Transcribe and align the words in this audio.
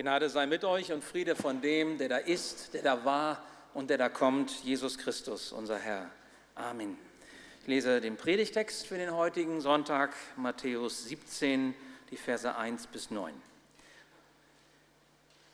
Gnade 0.00 0.30
sei 0.30 0.46
mit 0.46 0.64
euch 0.64 0.92
und 0.92 1.04
Friede 1.04 1.36
von 1.36 1.60
dem, 1.60 1.98
der 1.98 2.08
da 2.08 2.16
ist, 2.16 2.72
der 2.72 2.80
da 2.80 3.04
war 3.04 3.44
und 3.74 3.90
der 3.90 3.98
da 3.98 4.08
kommt, 4.08 4.50
Jesus 4.64 4.96
Christus, 4.96 5.52
unser 5.52 5.76
Herr. 5.76 6.10
Amen. 6.54 6.96
Ich 7.60 7.66
lese 7.66 8.00
den 8.00 8.16
Predigtext 8.16 8.86
für 8.86 8.96
den 8.96 9.14
heutigen 9.14 9.60
Sonntag, 9.60 10.16
Matthäus 10.36 11.04
17, 11.04 11.74
die 12.10 12.16
Verse 12.16 12.56
1 12.56 12.86
bis 12.86 13.10
9. 13.10 13.34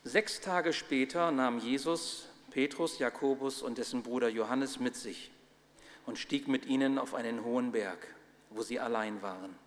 Sechs 0.05 0.41
Tage 0.41 0.73
später 0.73 1.33
nahm 1.33 1.59
Jesus 1.59 2.29
Petrus, 2.53 3.01
Jakobus 3.01 3.63
und 3.63 3.79
dessen 3.79 4.05
Bruder 4.05 4.29
Johannes 4.29 4.79
mit 4.79 4.95
sich 4.95 5.33
und 6.07 6.19
stieg 6.19 6.47
mit 6.47 6.67
ihnen 6.67 7.01
auf 7.01 7.15
einen 7.15 7.43
hohen 7.43 7.73
Berg, 7.73 8.07
wo 8.51 8.63
sie 8.63 8.79
allein 8.79 9.23
waren. 9.23 9.59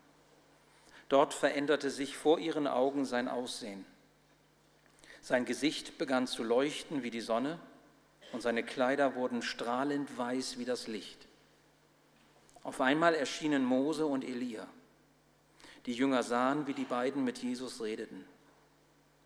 Dort 1.09 1.34
veränderte 1.34 1.89
sich 1.89 2.16
vor 2.16 2.39
ihren 2.39 2.66
Augen 2.66 3.04
sein 3.04 3.27
Aussehen. 3.27 3.86
Sein 5.22 5.46
Gesicht 5.46 5.98
begann 5.98 6.28
zu 6.28 6.44
leuchten 6.44 7.04
wie 7.04 7.12
die 7.12 7.22
Sonne 7.22 7.59
und 8.32 8.41
seine 8.41 8.64
Kleider 8.64 9.16
wurden 9.16 9.42
strahlend 9.42 10.18
weiß 10.18 10.58
wie 10.58 10.66
das 10.66 10.88
Licht. 10.88 11.28
Auf 12.64 12.82
einmal 12.82 13.16
erschienen 13.16 13.64
Mose 13.64 14.05
und 14.05 14.23
Elia. 14.23 14.68
Die 15.86 15.94
Jünger 15.94 16.23
sahen, 16.23 16.68
wie 16.68 16.73
die 16.73 16.84
beiden 16.84 17.23
mit 17.23 17.40
Jesus 17.40 17.82
redeten. 17.82 18.26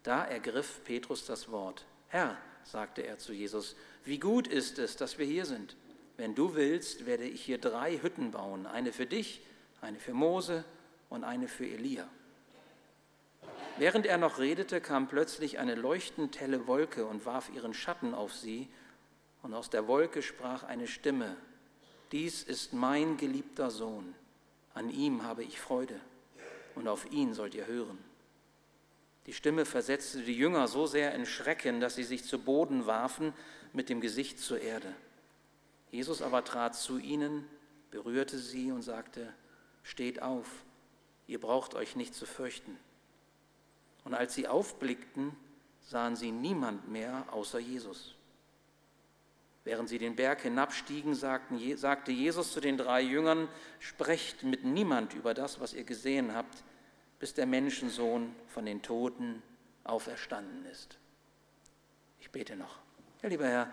Da 0.03 0.23
ergriff 0.23 0.81
Petrus 0.83 1.25
das 1.25 1.51
Wort. 1.51 1.85
Herr, 2.07 2.37
sagte 2.63 3.01
er 3.01 3.17
zu 3.17 3.33
Jesus, 3.33 3.75
wie 4.05 4.19
gut 4.19 4.47
ist 4.47 4.79
es, 4.79 4.95
dass 4.95 5.17
wir 5.17 5.25
hier 5.25 5.45
sind. 5.45 5.75
Wenn 6.17 6.35
du 6.35 6.55
willst, 6.55 7.05
werde 7.05 7.23
ich 7.23 7.43
hier 7.43 7.57
drei 7.57 7.97
Hütten 7.97 8.31
bauen, 8.31 8.67
eine 8.67 8.93
für 8.93 9.05
dich, 9.05 9.41
eine 9.81 9.99
für 9.99 10.13
Mose 10.13 10.63
und 11.09 11.23
eine 11.23 11.47
für 11.47 11.65
Elia. 11.65 12.07
Während 13.77 14.05
er 14.05 14.17
noch 14.17 14.37
redete, 14.37 14.81
kam 14.81 15.07
plötzlich 15.07 15.57
eine 15.57 15.75
leuchtend 15.75 16.39
helle 16.39 16.67
Wolke 16.67 17.05
und 17.05 17.25
warf 17.25 17.49
ihren 17.53 17.73
Schatten 17.73 18.13
auf 18.13 18.33
sie, 18.33 18.69
und 19.41 19.53
aus 19.53 19.69
der 19.69 19.87
Wolke 19.87 20.21
sprach 20.21 20.63
eine 20.63 20.87
Stimme, 20.87 21.35
Dies 22.11 22.43
ist 22.43 22.73
mein 22.73 23.17
geliebter 23.17 23.71
Sohn, 23.71 24.13
an 24.75 24.91
ihm 24.91 25.23
habe 25.23 25.43
ich 25.43 25.59
Freude, 25.59 25.99
und 26.75 26.87
auf 26.87 27.11
ihn 27.11 27.33
sollt 27.33 27.55
ihr 27.55 27.65
hören. 27.65 27.97
Die 29.25 29.33
Stimme 29.33 29.65
versetzte 29.65 30.21
die 30.21 30.37
Jünger 30.37 30.67
so 30.67 30.85
sehr 30.85 31.15
in 31.15 31.25
Schrecken, 31.25 31.79
dass 31.79 31.95
sie 31.95 32.03
sich 32.03 32.23
zu 32.23 32.39
Boden 32.39 32.85
warfen 32.85 33.33
mit 33.71 33.89
dem 33.89 34.01
Gesicht 34.01 34.39
zur 34.39 34.59
Erde. 34.59 34.93
Jesus 35.91 36.21
aber 36.21 36.43
trat 36.43 36.75
zu 36.75 36.99
ihnen, 36.99 37.47
berührte 37.89 38.37
sie 38.37 38.71
und 38.71 38.81
sagte, 38.83 39.33
Steht 39.81 40.21
auf, 40.21 40.47
ihr 41.27 41.39
braucht 41.39 41.73
euch 41.73 41.95
nicht 41.95 42.13
zu 42.15 42.25
fürchten. 42.25 42.77
Und 44.03 44.13
als 44.13 44.35
sie 44.35 44.47
aufblickten, 44.47 45.35
sahen 45.81 46.15
sie 46.15 46.31
niemand 46.31 46.89
mehr 46.89 47.25
außer 47.31 47.59
Jesus. 47.59 48.15
Während 49.63 49.87
sie 49.87 49.97
den 49.97 50.15
Berg 50.15 50.41
hinabstiegen, 50.41 51.15
sagten, 51.15 51.77
sagte 51.77 52.11
Jesus 52.11 52.51
zu 52.51 52.59
den 52.59 52.77
drei 52.77 53.01
Jüngern, 53.01 53.47
sprecht 53.79 54.43
mit 54.43 54.65
niemand 54.65 55.13
über 55.13 55.33
das, 55.33 55.61
was 55.61 55.73
ihr 55.73 55.85
gesehen 55.85 56.35
habt, 56.35 56.63
bis 57.19 57.33
der 57.33 57.45
Menschensohn 57.45 58.35
von 58.47 58.65
den 58.65 58.81
Toten 58.81 59.41
auferstanden 59.85 60.65
ist. 60.65 60.97
Ich 62.19 62.29
bete 62.29 62.57
noch. 62.57 62.79
Ja, 63.21 63.29
lieber 63.29 63.47
Herr, 63.47 63.71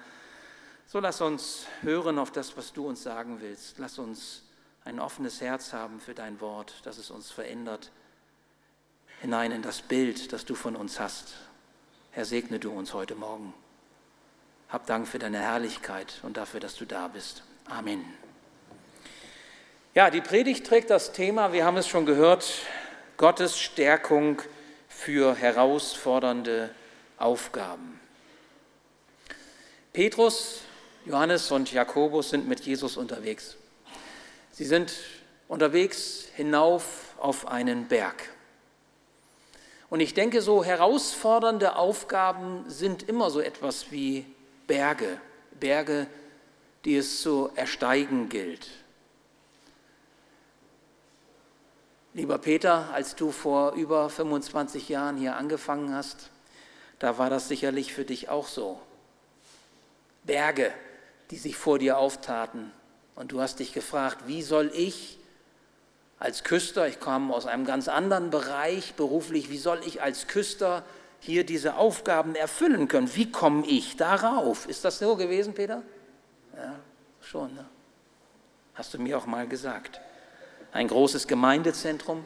so 0.86 1.00
lass 1.00 1.20
uns 1.20 1.66
hören 1.82 2.18
auf 2.18 2.30
das, 2.30 2.56
was 2.56 2.72
du 2.72 2.86
uns 2.86 3.02
sagen 3.02 3.40
willst. 3.40 3.78
Lass 3.78 3.98
uns 3.98 4.44
ein 4.84 5.00
offenes 5.00 5.40
Herz 5.40 5.72
haben 5.72 5.98
für 5.98 6.14
dein 6.14 6.40
Wort, 6.40 6.84
dass 6.84 6.98
es 6.98 7.10
uns 7.10 7.32
verändert 7.32 7.90
hinein 9.20 9.52
in 9.52 9.62
das 9.62 9.82
Bild, 9.82 10.32
das 10.32 10.44
du 10.44 10.54
von 10.54 10.76
uns 10.76 10.98
hast. 10.98 11.34
Herr, 12.10 12.24
segne 12.24 12.58
du 12.58 12.70
uns 12.72 12.94
heute 12.94 13.14
Morgen. 13.14 13.54
Hab 14.68 14.86
Dank 14.86 15.06
für 15.06 15.18
deine 15.18 15.38
Herrlichkeit 15.38 16.20
und 16.22 16.36
dafür, 16.36 16.60
dass 16.60 16.76
du 16.76 16.84
da 16.84 17.08
bist. 17.08 17.42
Amen. 17.66 18.04
Ja, 19.94 20.10
die 20.10 20.20
Predigt 20.20 20.66
trägt 20.66 20.90
das 20.90 21.12
Thema, 21.12 21.52
wir 21.52 21.64
haben 21.64 21.76
es 21.76 21.88
schon 21.88 22.06
gehört, 22.06 22.48
Gottes 23.16 23.58
Stärkung 23.58 24.40
für 24.88 25.34
herausfordernde 25.34 26.70
Aufgaben. 27.18 28.00
Petrus, 29.92 30.60
Johannes 31.04 31.50
und 31.50 31.72
Jakobus 31.72 32.30
sind 32.30 32.48
mit 32.48 32.60
Jesus 32.60 32.96
unterwegs. 32.96 33.56
Sie 34.52 34.64
sind 34.64 34.92
unterwegs 35.48 36.28
hinauf 36.36 37.14
auf 37.18 37.48
einen 37.48 37.88
Berg. 37.88 38.30
Und 39.90 39.98
ich 40.00 40.14
denke, 40.14 40.40
so 40.40 40.64
herausfordernde 40.64 41.76
Aufgaben 41.76 42.64
sind 42.68 43.02
immer 43.08 43.28
so 43.30 43.40
etwas 43.40 43.90
wie 43.90 44.24
Berge, 44.68 45.20
Berge, 45.58 46.06
die 46.84 46.96
es 46.96 47.20
zu 47.20 47.50
ersteigen 47.56 48.28
gilt. 48.28 48.68
Lieber 52.14 52.38
Peter, 52.38 52.90
als 52.92 53.14
du 53.14 53.30
vor 53.30 53.72
über 53.72 54.08
25 54.08 54.88
Jahren 54.88 55.16
hier 55.16 55.36
angefangen 55.36 55.94
hast, 55.94 56.30
da 56.98 57.18
war 57.18 57.30
das 57.30 57.48
sicherlich 57.48 57.92
für 57.92 58.04
dich 58.04 58.28
auch 58.28 58.46
so. 58.48 58.80
Berge, 60.24 60.72
die 61.30 61.36
sich 61.36 61.56
vor 61.56 61.78
dir 61.78 61.98
auftaten. 61.98 62.72
Und 63.14 63.32
du 63.32 63.40
hast 63.40 63.58
dich 63.58 63.72
gefragt, 63.72 64.26
wie 64.26 64.42
soll 64.42 64.70
ich 64.74 65.19
als 66.20 66.44
Küster, 66.44 66.86
ich 66.86 67.00
komme 67.00 67.34
aus 67.34 67.46
einem 67.46 67.64
ganz 67.64 67.88
anderen 67.88 68.30
Bereich 68.30 68.94
beruflich, 68.94 69.50
wie 69.50 69.58
soll 69.58 69.80
ich 69.84 70.02
als 70.02 70.28
Küster 70.28 70.84
hier 71.18 71.44
diese 71.44 71.76
Aufgaben 71.76 72.34
erfüllen 72.34 72.88
können? 72.88 73.14
Wie 73.16 73.32
komme 73.32 73.66
ich 73.66 73.96
darauf? 73.96 74.68
Ist 74.68 74.84
das 74.84 74.98
so 74.98 75.16
gewesen, 75.16 75.54
Peter? 75.54 75.82
Ja, 76.54 76.76
schon. 77.22 77.54
Ne? 77.54 77.64
Hast 78.74 78.92
du 78.92 78.98
mir 78.98 79.16
auch 79.16 79.26
mal 79.26 79.48
gesagt. 79.48 80.00
Ein 80.72 80.88
großes 80.88 81.26
Gemeindezentrum, 81.26 82.24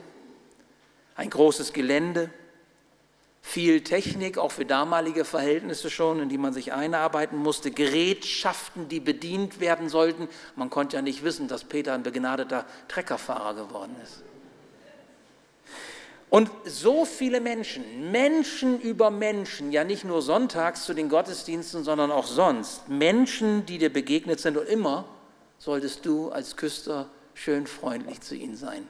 ein 1.15 1.29
großes 1.29 1.71
Gelände, 1.71 2.29
viel 3.45 3.81
Technik, 3.81 4.39
auch 4.39 4.51
für 4.51 4.65
damalige 4.65 5.23
Verhältnisse 5.23 5.91
schon, 5.91 6.19
in 6.19 6.29
die 6.29 6.37
man 6.39 6.51
sich 6.51 6.73
einarbeiten 6.73 7.37
musste, 7.37 7.69
Gerätschaften, 7.69 8.89
die 8.89 8.99
bedient 8.99 9.59
werden 9.59 9.87
sollten. 9.87 10.27
Man 10.55 10.71
konnte 10.71 10.95
ja 10.95 11.03
nicht 11.03 11.23
wissen, 11.23 11.47
dass 11.47 11.63
Peter 11.63 11.93
ein 11.93 12.01
begnadeter 12.01 12.65
Treckerfahrer 12.87 13.53
geworden 13.53 13.95
ist. 14.03 14.23
Und 16.31 16.49
so 16.65 17.05
viele 17.05 17.39
Menschen, 17.39 18.11
Menschen 18.11 18.81
über 18.81 19.11
Menschen, 19.11 19.71
ja 19.71 19.83
nicht 19.83 20.05
nur 20.05 20.23
sonntags 20.23 20.83
zu 20.83 20.95
den 20.95 21.07
Gottesdiensten, 21.07 21.83
sondern 21.83 22.11
auch 22.11 22.25
sonst, 22.25 22.89
Menschen, 22.89 23.63
die 23.67 23.77
dir 23.77 23.93
begegnet 23.93 24.39
sind 24.39 24.57
und 24.57 24.67
immer 24.67 25.05
solltest 25.59 26.03
du 26.07 26.31
als 26.31 26.57
Küster 26.57 27.09
schön 27.35 27.67
freundlich 27.67 28.21
zu 28.21 28.35
ihnen 28.35 28.57
sein, 28.57 28.87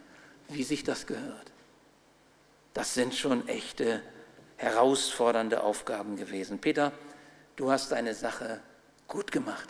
wie 0.48 0.64
sich 0.64 0.86
das 0.86 1.08
gehört. 1.08 1.52
Das 2.74 2.94
sind 2.94 3.14
schon 3.14 3.48
echte 3.50 4.02
herausfordernde 4.58 5.64
Aufgaben 5.64 6.16
gewesen. 6.16 6.60
Peter, 6.60 6.92
du 7.56 7.72
hast 7.72 7.92
deine 7.92 8.14
Sache 8.14 8.62
gut 9.08 9.32
gemacht. 9.32 9.70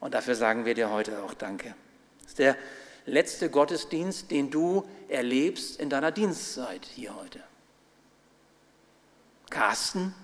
Und 0.00 0.14
dafür 0.14 0.34
sagen 0.34 0.64
wir 0.64 0.74
dir 0.74 0.90
heute 0.90 1.22
auch 1.22 1.34
Danke. 1.34 1.74
Das 2.20 2.30
ist 2.30 2.38
der 2.38 2.56
letzte 3.06 3.50
Gottesdienst, 3.50 4.30
den 4.30 4.50
du 4.50 4.88
erlebst 5.08 5.80
in 5.80 5.90
deiner 5.90 6.10
Dienstzeit 6.10 6.84
hier 6.84 7.14
heute. 7.14 7.40
Carsten, 9.50 10.14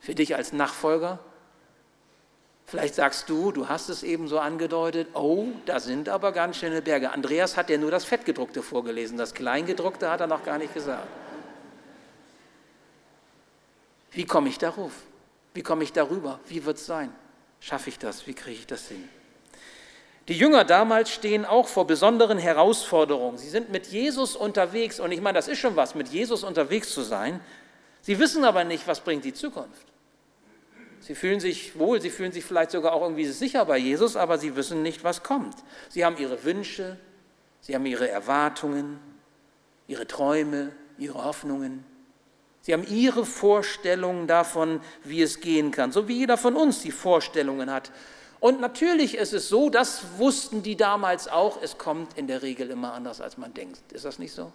für 0.00 0.14
dich 0.14 0.36
als 0.36 0.52
Nachfolger, 0.52 1.18
vielleicht 2.66 2.94
sagst 2.94 3.28
du, 3.28 3.50
du 3.50 3.68
hast 3.68 3.88
es 3.88 4.02
eben 4.02 4.28
so 4.28 4.38
angedeutet, 4.38 5.08
oh, 5.14 5.46
da 5.66 5.80
sind 5.80 6.08
aber 6.08 6.32
ganz 6.32 6.58
schöne 6.58 6.82
Berge. 6.82 7.10
Andreas 7.10 7.56
hat 7.56 7.70
ja 7.70 7.78
nur 7.78 7.90
das 7.90 8.04
Fettgedruckte 8.04 8.62
vorgelesen, 8.62 9.16
das 9.16 9.34
Kleingedruckte 9.34 10.10
hat 10.10 10.20
er 10.20 10.26
noch 10.26 10.44
gar 10.44 10.58
nicht 10.58 10.74
gesagt. 10.74 11.08
Wie 14.10 14.24
komme 14.24 14.48
ich 14.48 14.58
darauf? 14.58 14.92
Wie 15.54 15.62
komme 15.62 15.84
ich 15.84 15.92
darüber? 15.92 16.40
Wie 16.46 16.64
wird 16.64 16.78
es 16.78 16.86
sein? 16.86 17.12
Schaffe 17.60 17.90
ich 17.90 17.98
das? 17.98 18.26
Wie 18.26 18.34
kriege 18.34 18.58
ich 18.58 18.66
das 18.66 18.88
hin? 18.88 19.08
Die 20.28 20.36
Jünger 20.36 20.64
damals 20.64 21.10
stehen 21.10 21.46
auch 21.46 21.66
vor 21.66 21.86
besonderen 21.86 22.36
Herausforderungen. 22.36 23.38
Sie 23.38 23.48
sind 23.48 23.70
mit 23.70 23.86
Jesus 23.86 24.36
unterwegs 24.36 25.00
und 25.00 25.10
ich 25.10 25.22
meine, 25.22 25.38
das 25.38 25.48
ist 25.48 25.58
schon 25.58 25.74
was, 25.74 25.94
mit 25.94 26.08
Jesus 26.08 26.44
unterwegs 26.44 26.90
zu 26.90 27.00
sein. 27.00 27.40
Sie 28.02 28.18
wissen 28.18 28.44
aber 28.44 28.64
nicht, 28.64 28.86
was 28.86 29.00
bringt 29.00 29.24
die 29.24 29.32
Zukunft. 29.32 29.86
Sie 31.00 31.14
fühlen 31.14 31.40
sich 31.40 31.78
wohl, 31.78 32.00
sie 32.02 32.10
fühlen 32.10 32.32
sich 32.32 32.44
vielleicht 32.44 32.72
sogar 32.72 32.92
auch 32.92 33.02
irgendwie 33.02 33.24
sicher 33.24 33.64
bei 33.64 33.78
Jesus, 33.78 34.16
aber 34.16 34.36
sie 34.36 34.54
wissen 34.56 34.82
nicht, 34.82 35.04
was 35.04 35.22
kommt. 35.22 35.56
Sie 35.88 36.04
haben 36.04 36.18
ihre 36.18 36.44
Wünsche, 36.44 36.98
sie 37.60 37.74
haben 37.74 37.86
ihre 37.86 38.10
Erwartungen, 38.10 38.98
ihre 39.86 40.06
Träume, 40.06 40.72
ihre 40.98 41.24
Hoffnungen. 41.24 41.84
Sie 42.68 42.74
haben 42.74 42.86
ihre 42.86 43.24
Vorstellungen 43.24 44.26
davon, 44.26 44.82
wie 45.02 45.22
es 45.22 45.40
gehen 45.40 45.70
kann, 45.70 45.90
so 45.90 46.06
wie 46.06 46.18
jeder 46.18 46.36
von 46.36 46.54
uns 46.54 46.82
die 46.82 46.90
Vorstellungen 46.90 47.72
hat. 47.72 47.90
Und 48.40 48.60
natürlich 48.60 49.16
ist 49.16 49.32
es 49.32 49.48
so, 49.48 49.70
das 49.70 50.02
wussten 50.18 50.62
die 50.62 50.76
damals 50.76 51.28
auch, 51.28 51.62
es 51.62 51.78
kommt 51.78 52.18
in 52.18 52.26
der 52.26 52.42
Regel 52.42 52.68
immer 52.68 52.92
anders, 52.92 53.22
als 53.22 53.38
man 53.38 53.54
denkt. 53.54 53.90
Ist 53.92 54.04
das 54.04 54.18
nicht 54.18 54.32
so? 54.32 54.52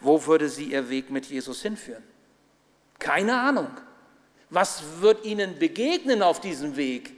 wo 0.00 0.26
würde 0.26 0.48
sie 0.48 0.72
ihr 0.72 0.90
Weg 0.90 1.10
mit 1.10 1.26
Jesus 1.26 1.62
hinführen? 1.62 2.02
Keine 2.98 3.40
Ahnung. 3.40 3.68
Was 4.50 4.82
wird 4.98 5.24
ihnen 5.24 5.60
begegnen 5.60 6.24
auf 6.24 6.40
diesem 6.40 6.74
Weg? 6.74 7.12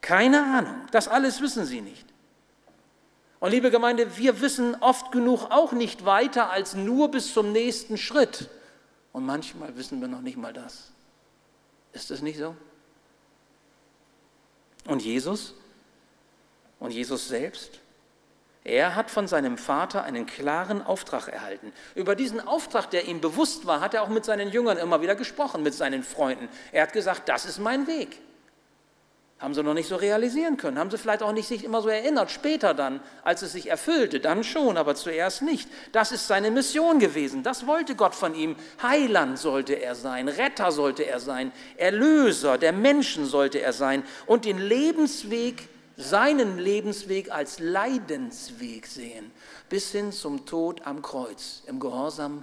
Keine 0.00 0.42
Ahnung. 0.42 0.74
Das 0.90 1.06
alles 1.06 1.40
wissen 1.40 1.64
sie 1.64 1.80
nicht. 1.80 2.08
Und 3.40 3.50
liebe 3.52 3.70
Gemeinde, 3.70 4.16
wir 4.16 4.40
wissen 4.40 4.74
oft 4.80 5.12
genug 5.12 5.46
auch 5.50 5.72
nicht 5.72 6.04
weiter 6.04 6.50
als 6.50 6.74
nur 6.74 7.10
bis 7.10 7.32
zum 7.32 7.52
nächsten 7.52 7.96
Schritt. 7.96 8.48
Und 9.12 9.24
manchmal 9.26 9.76
wissen 9.76 10.00
wir 10.00 10.08
noch 10.08 10.20
nicht 10.20 10.36
mal 10.36 10.52
das. 10.52 10.90
Ist 11.92 12.10
das 12.10 12.20
nicht 12.20 12.38
so? 12.38 12.56
Und 14.86 15.02
Jesus? 15.02 15.54
Und 16.80 16.92
Jesus 16.92 17.28
selbst? 17.28 17.80
Er 18.64 18.94
hat 18.96 19.10
von 19.10 19.26
seinem 19.26 19.56
Vater 19.56 20.02
einen 20.02 20.26
klaren 20.26 20.82
Auftrag 20.82 21.28
erhalten. 21.28 21.72
Über 21.94 22.14
diesen 22.14 22.40
Auftrag, 22.46 22.90
der 22.90 23.06
ihm 23.06 23.20
bewusst 23.20 23.66
war, 23.66 23.80
hat 23.80 23.94
er 23.94 24.02
auch 24.02 24.08
mit 24.08 24.24
seinen 24.24 24.50
Jüngern 24.50 24.78
immer 24.78 25.00
wieder 25.00 25.14
gesprochen, 25.14 25.62
mit 25.62 25.74
seinen 25.74 26.02
Freunden. 26.02 26.48
Er 26.72 26.82
hat 26.82 26.92
gesagt, 26.92 27.28
das 27.28 27.46
ist 27.46 27.58
mein 27.58 27.86
Weg. 27.86 28.20
Haben 29.40 29.54
sie 29.54 29.62
noch 29.62 29.74
nicht 29.74 29.88
so 29.88 29.94
realisieren 29.94 30.56
können, 30.56 30.80
haben 30.80 30.90
sie 30.90 30.98
vielleicht 30.98 31.22
auch 31.22 31.30
nicht 31.30 31.46
sich 31.46 31.62
immer 31.62 31.80
so 31.80 31.88
erinnert, 31.88 32.32
später 32.32 32.74
dann, 32.74 33.00
als 33.22 33.42
es 33.42 33.52
sich 33.52 33.70
erfüllte, 33.70 34.18
dann 34.18 34.42
schon, 34.42 34.76
aber 34.76 34.96
zuerst 34.96 35.42
nicht. 35.42 35.68
Das 35.92 36.10
ist 36.10 36.26
seine 36.26 36.50
Mission 36.50 36.98
gewesen, 36.98 37.44
das 37.44 37.68
wollte 37.68 37.94
Gott 37.94 38.16
von 38.16 38.34
ihm. 38.34 38.56
Heiland 38.82 39.38
sollte 39.38 39.74
er 39.74 39.94
sein, 39.94 40.26
Retter 40.28 40.72
sollte 40.72 41.06
er 41.06 41.20
sein, 41.20 41.52
Erlöser 41.76 42.58
der 42.58 42.72
Menschen 42.72 43.26
sollte 43.26 43.60
er 43.60 43.72
sein 43.72 44.02
und 44.26 44.44
den 44.44 44.58
Lebensweg, 44.58 45.68
seinen 45.96 46.58
Lebensweg 46.58 47.30
als 47.30 47.60
Leidensweg 47.60 48.88
sehen, 48.88 49.30
bis 49.68 49.92
hin 49.92 50.10
zum 50.10 50.46
Tod 50.46 50.84
am 50.84 51.00
Kreuz, 51.00 51.62
im 51.66 51.78
Gehorsam 51.78 52.42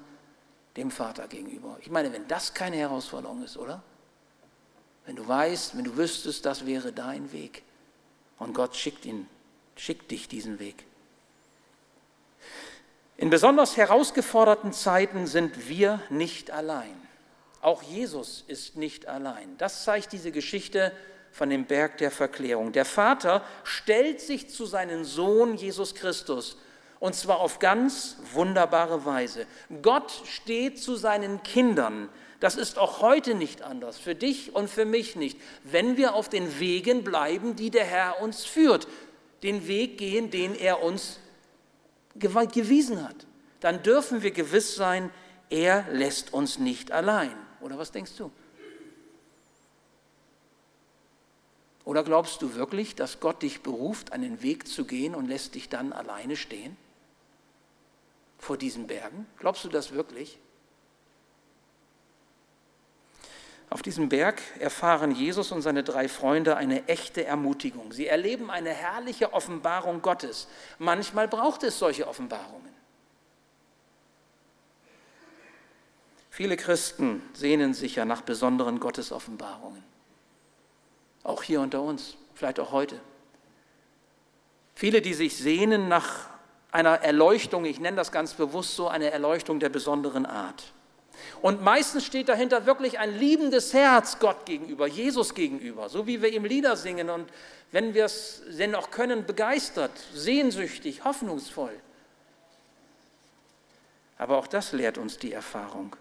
dem 0.77 0.91
Vater 0.91 1.27
gegenüber. 1.27 1.77
Ich 1.81 1.89
meine, 1.89 2.13
wenn 2.13 2.27
das 2.29 2.53
keine 2.53 2.77
Herausforderung 2.77 3.43
ist, 3.43 3.57
oder? 3.57 3.83
Wenn 5.05 5.15
du 5.15 5.27
weißt, 5.27 5.77
wenn 5.77 5.83
du 5.83 5.97
wüsstest, 5.97 6.45
das 6.45 6.65
wäre 6.65 6.91
dein 6.91 7.31
Weg. 7.31 7.63
Und 8.39 8.53
Gott 8.53 8.75
schickt 8.75 9.05
ihn, 9.05 9.27
schickt 9.75 10.11
dich 10.11 10.27
diesen 10.27 10.59
Weg. 10.59 10.85
In 13.17 13.29
besonders 13.29 13.77
herausgeforderten 13.77 14.73
Zeiten 14.73 15.25
sind 15.25 15.69
wir 15.69 16.01
nicht 16.09 16.51
allein. 16.51 16.95
Auch 17.61 17.81
Jesus 17.81 18.43
ist 18.47 18.75
nicht 18.75 19.07
allein. 19.07 19.57
Das 19.57 19.83
zeigt 19.85 20.11
diese 20.11 20.31
Geschichte 20.31 20.91
von 21.31 21.49
dem 21.49 21.65
Berg 21.65 21.97
der 21.97 22.11
Verklärung. 22.11 22.71
Der 22.71 22.85
Vater 22.85 23.43
stellt 23.63 24.21
sich 24.21 24.49
zu 24.49 24.65
seinem 24.65 25.05
Sohn 25.05 25.55
Jesus 25.55 25.95
Christus 25.95 26.57
und 26.99 27.15
zwar 27.15 27.39
auf 27.39 27.59
ganz 27.59 28.17
wunderbare 28.33 29.05
Weise. 29.05 29.45
Gott 29.81 30.11
steht 30.25 30.81
zu 30.81 30.95
seinen 30.95 31.43
Kindern 31.43 32.09
das 32.45 32.57
ist 32.57 32.77
auch 32.77 33.01
heute 33.01 33.33
nicht 33.33 33.63
anders, 33.63 33.97
für 33.97 34.13
dich 34.13 34.53
und 34.53 34.69
für 34.69 34.85
mich 34.85 35.15
nicht, 35.15 35.41
wenn 35.63 35.97
wir 35.97 36.13
auf 36.13 36.29
den 36.29 36.59
Wegen 36.59 37.03
bleiben, 37.03 37.55
die 37.55 37.71
der 37.71 37.85
Herr 37.85 38.21
uns 38.21 38.45
führt, 38.45 38.87
den 39.41 39.65
Weg 39.65 39.97
gehen, 39.97 40.29
den 40.29 40.53
er 40.53 40.83
uns 40.83 41.19
gewiesen 42.13 43.03
hat. 43.03 43.15
Dann 43.61 43.81
dürfen 43.81 44.21
wir 44.21 44.29
gewiss 44.29 44.75
sein, 44.75 45.09
er 45.49 45.87
lässt 45.91 46.33
uns 46.33 46.59
nicht 46.59 46.91
allein. 46.91 47.35
Oder 47.61 47.79
was 47.79 47.91
denkst 47.91 48.11
du? 48.15 48.29
Oder 51.83 52.03
glaubst 52.03 52.43
du 52.43 52.53
wirklich, 52.53 52.93
dass 52.93 53.19
Gott 53.19 53.41
dich 53.41 53.61
beruft, 53.61 54.13
einen 54.13 54.43
Weg 54.43 54.67
zu 54.67 54.85
gehen 54.85 55.15
und 55.15 55.27
lässt 55.27 55.55
dich 55.55 55.67
dann 55.67 55.93
alleine 55.93 56.35
stehen? 56.35 56.77
Vor 58.37 58.55
diesen 58.55 58.85
Bergen? 58.85 59.25
Glaubst 59.39 59.65
du 59.65 59.69
das 59.69 59.93
wirklich? 59.93 60.37
Auf 63.75 63.81
diesem 63.81 64.07
Berg 64.07 64.41
erfahren 64.57 65.11
Jesus 65.11 65.51
und 65.51 65.61
seine 65.61 65.83
drei 65.83 66.07
Freunde 66.07 66.55
eine 66.55 66.87
echte 66.87 67.25
Ermutigung. 67.25 67.91
Sie 67.91 68.07
erleben 68.07 68.49
eine 68.49 68.69
herrliche 68.69 69.33
Offenbarung 69.33 70.01
Gottes. 70.01 70.47
Manchmal 70.79 71.27
braucht 71.27 71.61
es 71.63 71.77
solche 71.77 72.07
Offenbarungen. 72.07 72.73
Viele 76.29 76.55
Christen 76.55 77.21
sehnen 77.33 77.73
sich 77.73 77.95
ja 77.95 78.05
nach 78.05 78.21
besonderen 78.21 78.79
Gottesoffenbarungen. 78.79 79.83
Auch 81.25 81.43
hier 81.43 81.59
unter 81.59 81.81
uns, 81.81 82.15
vielleicht 82.33 82.61
auch 82.61 82.71
heute. 82.71 83.01
Viele, 84.73 85.01
die 85.01 85.13
sich 85.13 85.35
sehnen 85.35 85.89
nach 85.89 86.29
einer 86.71 87.01
Erleuchtung, 87.01 87.65
ich 87.65 87.81
nenne 87.81 87.97
das 87.97 88.13
ganz 88.13 88.35
bewusst 88.35 88.77
so, 88.77 88.87
eine 88.87 89.11
Erleuchtung 89.11 89.59
der 89.59 89.67
besonderen 89.67 90.25
Art. 90.25 90.71
Und 91.45 91.61
meistens 91.61 92.03
steht 92.03 92.27
dahinter 92.27 92.65
wirklich 92.65 92.97
ein 92.97 93.19
liebendes 93.19 93.71
Herz 93.71 94.17
Gott 94.17 94.47
gegenüber, 94.47 94.87
Jesus 94.87 95.35
gegenüber, 95.35 95.89
so 95.89 96.07
wie 96.07 96.23
wir 96.23 96.33
ihm 96.33 96.43
Lieder 96.43 96.75
singen 96.75 97.11
und 97.11 97.29
wenn 97.71 97.93
wir 97.93 98.05
es 98.05 98.41
denn 98.57 98.73
auch 98.73 98.89
können, 98.89 99.27
begeistert, 99.27 99.91
sehnsüchtig, 100.15 101.05
hoffnungsvoll. 101.05 101.79
Aber 104.17 104.39
auch 104.39 104.47
das 104.47 104.71
lehrt 104.71 104.97
uns 104.97 105.19
die 105.19 105.33
Erfahrung. 105.33 105.95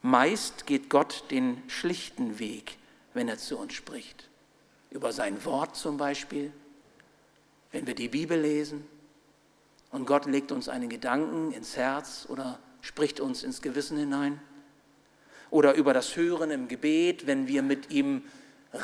Meist 0.00 0.66
geht 0.66 0.90
Gott 0.90 1.26
den 1.30 1.62
schlichten 1.68 2.40
Weg, 2.40 2.76
wenn 3.14 3.28
er 3.28 3.38
zu 3.38 3.58
uns 3.58 3.74
spricht. 3.74 4.28
Über 4.90 5.12
sein 5.12 5.44
Wort 5.44 5.76
zum 5.76 5.96
Beispiel, 5.96 6.52
wenn 7.70 7.86
wir 7.86 7.94
die 7.94 8.08
Bibel 8.08 8.36
lesen 8.36 8.84
und 9.92 10.06
Gott 10.06 10.26
legt 10.26 10.50
uns 10.50 10.68
einen 10.68 10.88
Gedanken 10.88 11.52
ins 11.52 11.76
Herz 11.76 12.26
oder 12.28 12.58
spricht 12.80 13.20
uns 13.20 13.44
ins 13.44 13.62
Gewissen 13.62 13.96
hinein. 13.96 14.40
Oder 15.52 15.74
über 15.74 15.92
das 15.92 16.16
Hören 16.16 16.50
im 16.50 16.66
Gebet, 16.66 17.26
wenn 17.26 17.46
wir 17.46 17.60
mit 17.60 17.90
ihm 17.90 18.22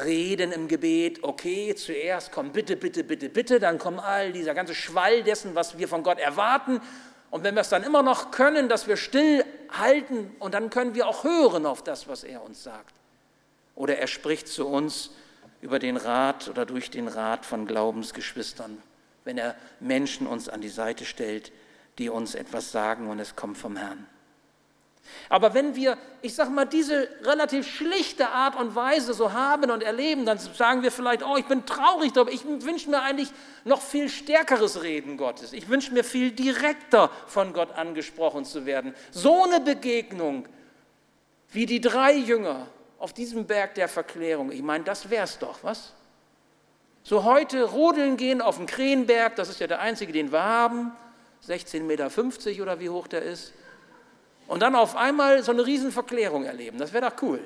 reden 0.04 0.52
im 0.52 0.68
Gebet, 0.68 1.24
okay, 1.24 1.74
zuerst 1.74 2.30
kommt 2.30 2.52
bitte, 2.52 2.76
bitte, 2.76 3.04
bitte, 3.04 3.30
bitte, 3.30 3.58
dann 3.58 3.78
kommt 3.78 4.00
all 4.00 4.32
dieser 4.32 4.52
ganze 4.52 4.74
Schwall 4.74 5.22
dessen, 5.22 5.54
was 5.54 5.78
wir 5.78 5.88
von 5.88 6.02
Gott 6.02 6.18
erwarten. 6.18 6.82
Und 7.30 7.42
wenn 7.42 7.54
wir 7.54 7.62
es 7.62 7.70
dann 7.70 7.84
immer 7.84 8.02
noch 8.02 8.32
können, 8.32 8.68
dass 8.68 8.86
wir 8.86 8.98
still 8.98 9.46
halten 9.70 10.30
und 10.40 10.52
dann 10.52 10.68
können 10.68 10.94
wir 10.94 11.08
auch 11.08 11.24
hören 11.24 11.64
auf 11.64 11.82
das, 11.82 12.06
was 12.06 12.22
er 12.22 12.42
uns 12.42 12.62
sagt. 12.62 12.94
Oder 13.74 13.96
er 13.96 14.06
spricht 14.06 14.46
zu 14.46 14.68
uns 14.68 15.12
über 15.62 15.78
den 15.78 15.96
Rat 15.96 16.48
oder 16.48 16.66
durch 16.66 16.90
den 16.90 17.08
Rat 17.08 17.46
von 17.46 17.66
Glaubensgeschwistern, 17.66 18.82
wenn 19.24 19.38
er 19.38 19.54
Menschen 19.80 20.26
uns 20.26 20.50
an 20.50 20.60
die 20.60 20.68
Seite 20.68 21.06
stellt, 21.06 21.50
die 21.96 22.10
uns 22.10 22.34
etwas 22.34 22.72
sagen 22.72 23.08
und 23.08 23.20
es 23.20 23.36
kommt 23.36 23.56
vom 23.56 23.76
Herrn. 23.76 24.06
Aber 25.28 25.54
wenn 25.54 25.74
wir, 25.74 25.98
ich 26.22 26.34
sage 26.34 26.50
mal, 26.50 26.64
diese 26.64 27.08
relativ 27.22 27.66
schlichte 27.66 28.28
Art 28.28 28.56
und 28.56 28.74
Weise 28.74 29.14
so 29.14 29.32
haben 29.32 29.70
und 29.70 29.82
erleben, 29.82 30.26
dann 30.26 30.38
sagen 30.38 30.82
wir 30.82 30.90
vielleicht, 30.90 31.22
oh, 31.22 31.36
ich 31.36 31.46
bin 31.46 31.66
traurig, 31.66 32.16
aber 32.16 32.32
ich 32.32 32.44
wünsche 32.44 32.90
mir 32.90 33.02
eigentlich 33.02 33.30
noch 33.64 33.82
viel 33.82 34.08
stärkeres 34.08 34.82
Reden 34.82 35.16
Gottes. 35.16 35.52
Ich 35.52 35.68
wünsche 35.68 35.92
mir 35.92 36.04
viel 36.04 36.30
direkter 36.30 37.10
von 37.26 37.52
Gott 37.52 37.72
angesprochen 37.72 38.44
zu 38.44 38.66
werden. 38.66 38.94
So 39.10 39.44
eine 39.44 39.60
Begegnung 39.60 40.46
wie 41.50 41.66
die 41.66 41.80
drei 41.80 42.14
Jünger 42.14 42.66
auf 42.98 43.12
diesem 43.12 43.46
Berg 43.46 43.74
der 43.74 43.88
Verklärung. 43.88 44.50
Ich 44.52 44.62
meine, 44.62 44.84
das 44.84 45.10
wäre 45.10 45.24
es 45.24 45.38
doch, 45.38 45.58
was? 45.62 45.92
So 47.02 47.24
heute 47.24 47.62
rodeln 47.64 48.16
gehen 48.16 48.42
auf 48.42 48.56
dem 48.56 48.66
Krähenberg, 48.66 49.36
das 49.36 49.48
ist 49.48 49.60
ja 49.60 49.66
der 49.66 49.80
einzige, 49.80 50.12
den 50.12 50.30
wir 50.30 50.42
haben 50.42 50.92
16,50 51.46 51.82
Meter 51.82 52.62
oder 52.62 52.80
wie 52.80 52.90
hoch 52.90 53.06
der 53.06 53.22
ist. 53.22 53.52
Und 54.48 54.60
dann 54.60 54.74
auf 54.74 54.96
einmal 54.96 55.42
so 55.42 55.52
eine 55.52 55.64
Riesenverklärung 55.64 56.44
erleben. 56.44 56.78
Das 56.78 56.92
wäre 56.92 57.10
doch 57.10 57.22
cool. 57.22 57.40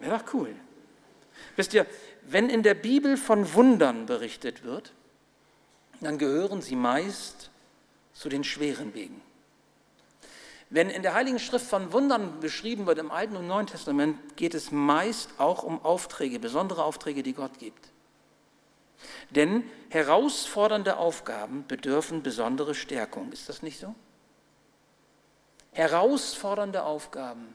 Wäre 0.00 0.18
doch 0.18 0.34
cool. 0.34 0.54
Wisst 1.56 1.74
ihr, 1.74 1.86
wenn 2.22 2.48
in 2.48 2.62
der 2.62 2.74
Bibel 2.74 3.16
von 3.16 3.52
Wundern 3.54 4.06
berichtet 4.06 4.64
wird, 4.64 4.92
dann 6.00 6.16
gehören 6.16 6.62
sie 6.62 6.74
meist 6.74 7.50
zu 8.14 8.30
den 8.30 8.44
schweren 8.44 8.94
Wegen. 8.94 9.20
Wenn 10.70 10.88
in 10.88 11.02
der 11.02 11.14
Heiligen 11.14 11.38
Schrift 11.38 11.66
von 11.66 11.92
Wundern 11.92 12.40
beschrieben 12.40 12.86
wird 12.86 12.98
im 12.98 13.10
Alten 13.10 13.36
und 13.36 13.46
Neuen 13.46 13.66
Testament, 13.66 14.36
geht 14.36 14.54
es 14.54 14.70
meist 14.70 15.30
auch 15.38 15.64
um 15.64 15.84
Aufträge, 15.84 16.38
besondere 16.38 16.84
Aufträge, 16.84 17.22
die 17.22 17.34
Gott 17.34 17.58
gibt. 17.58 17.90
Denn 19.30 19.64
herausfordernde 19.90 20.96
Aufgaben 20.96 21.66
bedürfen 21.66 22.22
besondere 22.22 22.74
Stärkung. 22.74 23.32
Ist 23.32 23.48
das 23.48 23.62
nicht 23.62 23.80
so? 23.80 23.94
Herausfordernde 25.72 26.82
Aufgaben 26.84 27.54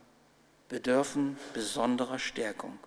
bedürfen 0.69 1.37
besonderer 1.53 2.19
Stärkung. 2.19 2.79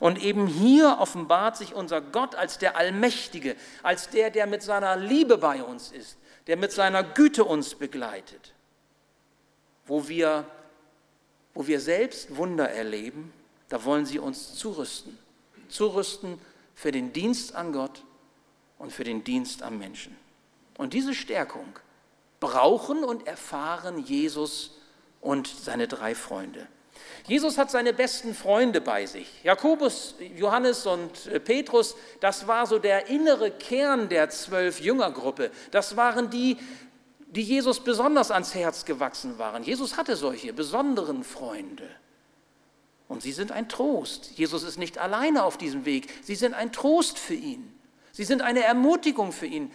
Und 0.00 0.20
eben 0.22 0.46
hier 0.46 0.98
offenbart 1.00 1.56
sich 1.56 1.74
unser 1.74 2.00
Gott 2.00 2.34
als 2.34 2.58
der 2.58 2.76
Allmächtige, 2.76 3.56
als 3.82 4.10
der, 4.10 4.30
der 4.30 4.46
mit 4.46 4.62
seiner 4.62 4.96
Liebe 4.96 5.38
bei 5.38 5.62
uns 5.62 5.92
ist, 5.92 6.18
der 6.46 6.56
mit 6.56 6.72
seiner 6.72 7.02
Güte 7.02 7.44
uns 7.44 7.74
begleitet, 7.74 8.52
wo 9.86 10.08
wir, 10.08 10.44
wo 11.54 11.66
wir 11.66 11.80
selbst 11.80 12.36
Wunder 12.36 12.68
erleben, 12.68 13.32
da 13.68 13.84
wollen 13.84 14.06
sie 14.06 14.18
uns 14.18 14.54
zurüsten, 14.54 15.18
zurüsten 15.68 16.40
für 16.74 16.92
den 16.92 17.12
Dienst 17.12 17.54
an 17.54 17.72
Gott 17.72 18.04
und 18.78 18.92
für 18.92 19.04
den 19.04 19.24
Dienst 19.24 19.62
am 19.62 19.78
Menschen. 19.78 20.16
Und 20.76 20.92
diese 20.92 21.14
Stärkung, 21.14 21.78
brauchen 22.40 23.04
und 23.04 23.26
erfahren 23.26 23.98
Jesus 23.98 24.72
und 25.20 25.48
seine 25.48 25.88
drei 25.88 26.14
Freunde. 26.14 26.66
Jesus 27.26 27.58
hat 27.58 27.70
seine 27.70 27.92
besten 27.92 28.34
Freunde 28.34 28.80
bei 28.80 29.06
sich. 29.06 29.28
Jakobus, 29.42 30.14
Johannes 30.36 30.86
und 30.86 31.26
äh, 31.26 31.40
Petrus, 31.40 31.96
das 32.20 32.46
war 32.46 32.66
so 32.66 32.78
der 32.78 33.08
innere 33.08 33.50
Kern 33.50 34.08
der 34.08 34.30
zwölf 34.30 34.80
Jüngergruppe. 34.80 35.50
Das 35.72 35.96
waren 35.96 36.30
die, 36.30 36.56
die 37.26 37.42
Jesus 37.42 37.80
besonders 37.80 38.30
ans 38.30 38.54
Herz 38.54 38.84
gewachsen 38.84 39.38
waren. 39.38 39.64
Jesus 39.64 39.96
hatte 39.96 40.14
solche 40.14 40.52
besonderen 40.52 41.24
Freunde. 41.24 41.88
Und 43.08 43.22
sie 43.22 43.32
sind 43.32 43.52
ein 43.52 43.68
Trost. 43.68 44.32
Jesus 44.36 44.62
ist 44.62 44.78
nicht 44.78 44.98
alleine 44.98 45.44
auf 45.44 45.58
diesem 45.58 45.84
Weg. 45.84 46.08
Sie 46.22 46.34
sind 46.34 46.54
ein 46.54 46.72
Trost 46.72 47.18
für 47.18 47.34
ihn. 47.34 47.72
Sie 48.12 48.24
sind 48.24 48.42
eine 48.42 48.62
Ermutigung 48.62 49.32
für 49.32 49.46
ihn. 49.46 49.72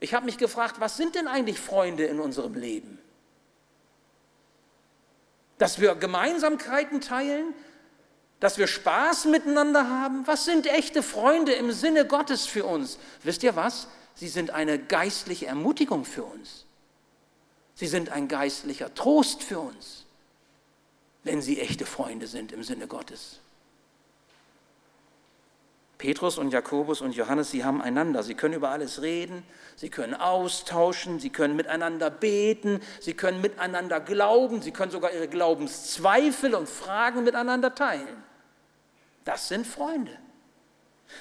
Ich 0.00 0.14
habe 0.14 0.26
mich 0.26 0.38
gefragt, 0.38 0.80
was 0.80 0.96
sind 0.96 1.14
denn 1.14 1.28
eigentlich 1.28 1.58
Freunde 1.58 2.04
in 2.04 2.20
unserem 2.20 2.54
Leben? 2.54 2.98
Dass 5.58 5.80
wir 5.80 5.94
Gemeinsamkeiten 5.94 7.00
teilen, 7.00 7.52
dass 8.38 8.58
wir 8.58 8.68
Spaß 8.68 9.24
miteinander 9.24 9.90
haben. 9.90 10.26
Was 10.26 10.44
sind 10.44 10.66
echte 10.66 11.02
Freunde 11.02 11.52
im 11.52 11.72
Sinne 11.72 12.06
Gottes 12.06 12.46
für 12.46 12.64
uns? 12.64 12.98
Wisst 13.24 13.42
ihr 13.42 13.56
was? 13.56 13.88
Sie 14.14 14.28
sind 14.28 14.50
eine 14.50 14.78
geistliche 14.78 15.46
Ermutigung 15.46 16.04
für 16.04 16.22
uns. 16.22 16.64
Sie 17.74 17.88
sind 17.88 18.10
ein 18.10 18.28
geistlicher 18.28 18.94
Trost 18.94 19.42
für 19.42 19.58
uns 19.58 20.06
wenn 21.28 21.42
sie 21.42 21.60
echte 21.60 21.84
Freunde 21.84 22.26
sind 22.26 22.52
im 22.52 22.62
Sinne 22.62 22.86
Gottes. 22.86 23.40
Petrus 25.98 26.38
und 26.38 26.52
Jakobus 26.52 27.00
und 27.00 27.16
Johannes, 27.16 27.50
sie 27.50 27.64
haben 27.64 27.82
einander. 27.82 28.22
Sie 28.22 28.34
können 28.34 28.54
über 28.54 28.70
alles 28.70 29.02
reden, 29.02 29.42
sie 29.74 29.90
können 29.90 30.14
austauschen, 30.14 31.18
sie 31.18 31.30
können 31.30 31.56
miteinander 31.56 32.08
beten, 32.08 32.80
sie 33.00 33.14
können 33.14 33.40
miteinander 33.40 33.98
glauben, 33.98 34.62
sie 34.62 34.70
können 34.70 34.92
sogar 34.92 35.12
ihre 35.12 35.26
Glaubenszweifel 35.26 36.54
und 36.54 36.68
Fragen 36.68 37.24
miteinander 37.24 37.74
teilen. 37.74 38.22
Das 39.24 39.48
sind 39.48 39.66
Freunde. 39.66 40.16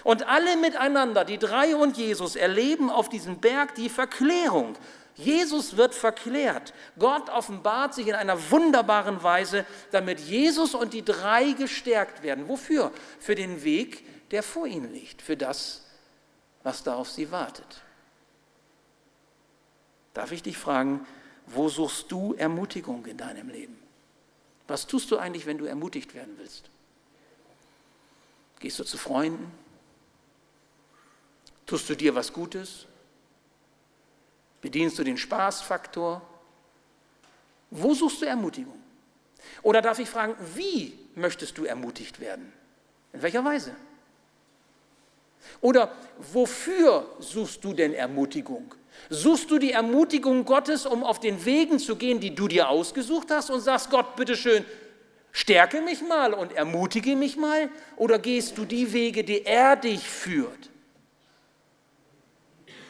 Und 0.03 0.27
alle 0.27 0.55
miteinander, 0.57 1.25
die 1.25 1.39
drei 1.39 1.75
und 1.75 1.97
Jesus, 1.97 2.35
erleben 2.35 2.91
auf 2.91 3.09
diesem 3.09 3.39
Berg 3.39 3.73
die 3.75 3.89
Verklärung. 3.89 4.75
Jesus 5.15 5.75
wird 5.75 5.95
verklärt. 5.95 6.73
Gott 6.99 7.29
offenbart 7.29 7.95
sich 7.95 8.07
in 8.07 8.13
einer 8.13 8.51
wunderbaren 8.51 9.23
Weise, 9.23 9.65
damit 9.91 10.19
Jesus 10.19 10.75
und 10.75 10.93
die 10.93 11.03
drei 11.03 11.53
gestärkt 11.53 12.21
werden. 12.21 12.47
Wofür? 12.47 12.91
Für 13.19 13.33
den 13.33 13.63
Weg, 13.63 14.03
der 14.31 14.43
vor 14.43 14.67
ihnen 14.67 14.91
liegt, 14.93 15.21
für 15.21 15.37
das, 15.37 15.85
was 16.63 16.83
da 16.83 16.95
auf 16.95 17.09
sie 17.09 17.31
wartet. 17.31 17.81
Darf 20.13 20.31
ich 20.31 20.43
dich 20.43 20.57
fragen, 20.57 21.05
wo 21.45 21.69
suchst 21.69 22.11
du 22.11 22.33
Ermutigung 22.33 23.05
in 23.05 23.17
deinem 23.17 23.49
Leben? 23.49 23.77
Was 24.67 24.85
tust 24.85 25.11
du 25.11 25.17
eigentlich, 25.17 25.45
wenn 25.45 25.57
du 25.57 25.65
ermutigt 25.65 26.13
werden 26.13 26.35
willst? 26.37 26.69
Gehst 28.59 28.79
du 28.79 28.83
zu 28.83 28.97
Freunden? 28.97 29.51
Tust 31.65 31.89
du 31.89 31.95
dir 31.95 32.15
was 32.15 32.33
Gutes? 32.33 32.85
Bedienst 34.61 34.97
du 34.99 35.03
den 35.03 35.17
Spaßfaktor? 35.17 36.21
Wo 37.69 37.93
suchst 37.93 38.21
du 38.21 38.25
Ermutigung? 38.25 38.81
Oder 39.61 39.81
darf 39.81 39.99
ich 39.99 40.09
fragen, 40.09 40.35
wie 40.55 40.97
möchtest 41.15 41.57
du 41.57 41.65
ermutigt 41.65 42.19
werden? 42.19 42.51
In 43.13 43.21
welcher 43.21 43.45
Weise? 43.45 43.75
Oder 45.61 45.91
wofür 46.17 47.05
suchst 47.19 47.63
du 47.63 47.73
denn 47.73 47.93
Ermutigung? 47.93 48.73
Suchst 49.09 49.49
du 49.51 49.57
die 49.57 49.71
Ermutigung 49.71 50.45
Gottes, 50.45 50.85
um 50.85 51.03
auf 51.03 51.19
den 51.19 51.45
Wegen 51.45 51.79
zu 51.79 51.95
gehen, 51.95 52.19
die 52.19 52.35
du 52.35 52.47
dir 52.47 52.69
ausgesucht 52.69 53.31
hast 53.31 53.49
und 53.49 53.61
sagst, 53.61 53.89
Gott, 53.89 54.15
bitteschön, 54.15 54.65
stärke 55.31 55.81
mich 55.81 56.01
mal 56.01 56.33
und 56.33 56.51
ermutige 56.53 57.15
mich 57.15 57.37
mal? 57.37 57.69
Oder 57.95 58.19
gehst 58.19 58.57
du 58.57 58.65
die 58.65 58.91
Wege, 58.93 59.23
die 59.23 59.45
er 59.45 59.75
dich 59.75 60.07
führt? 60.07 60.69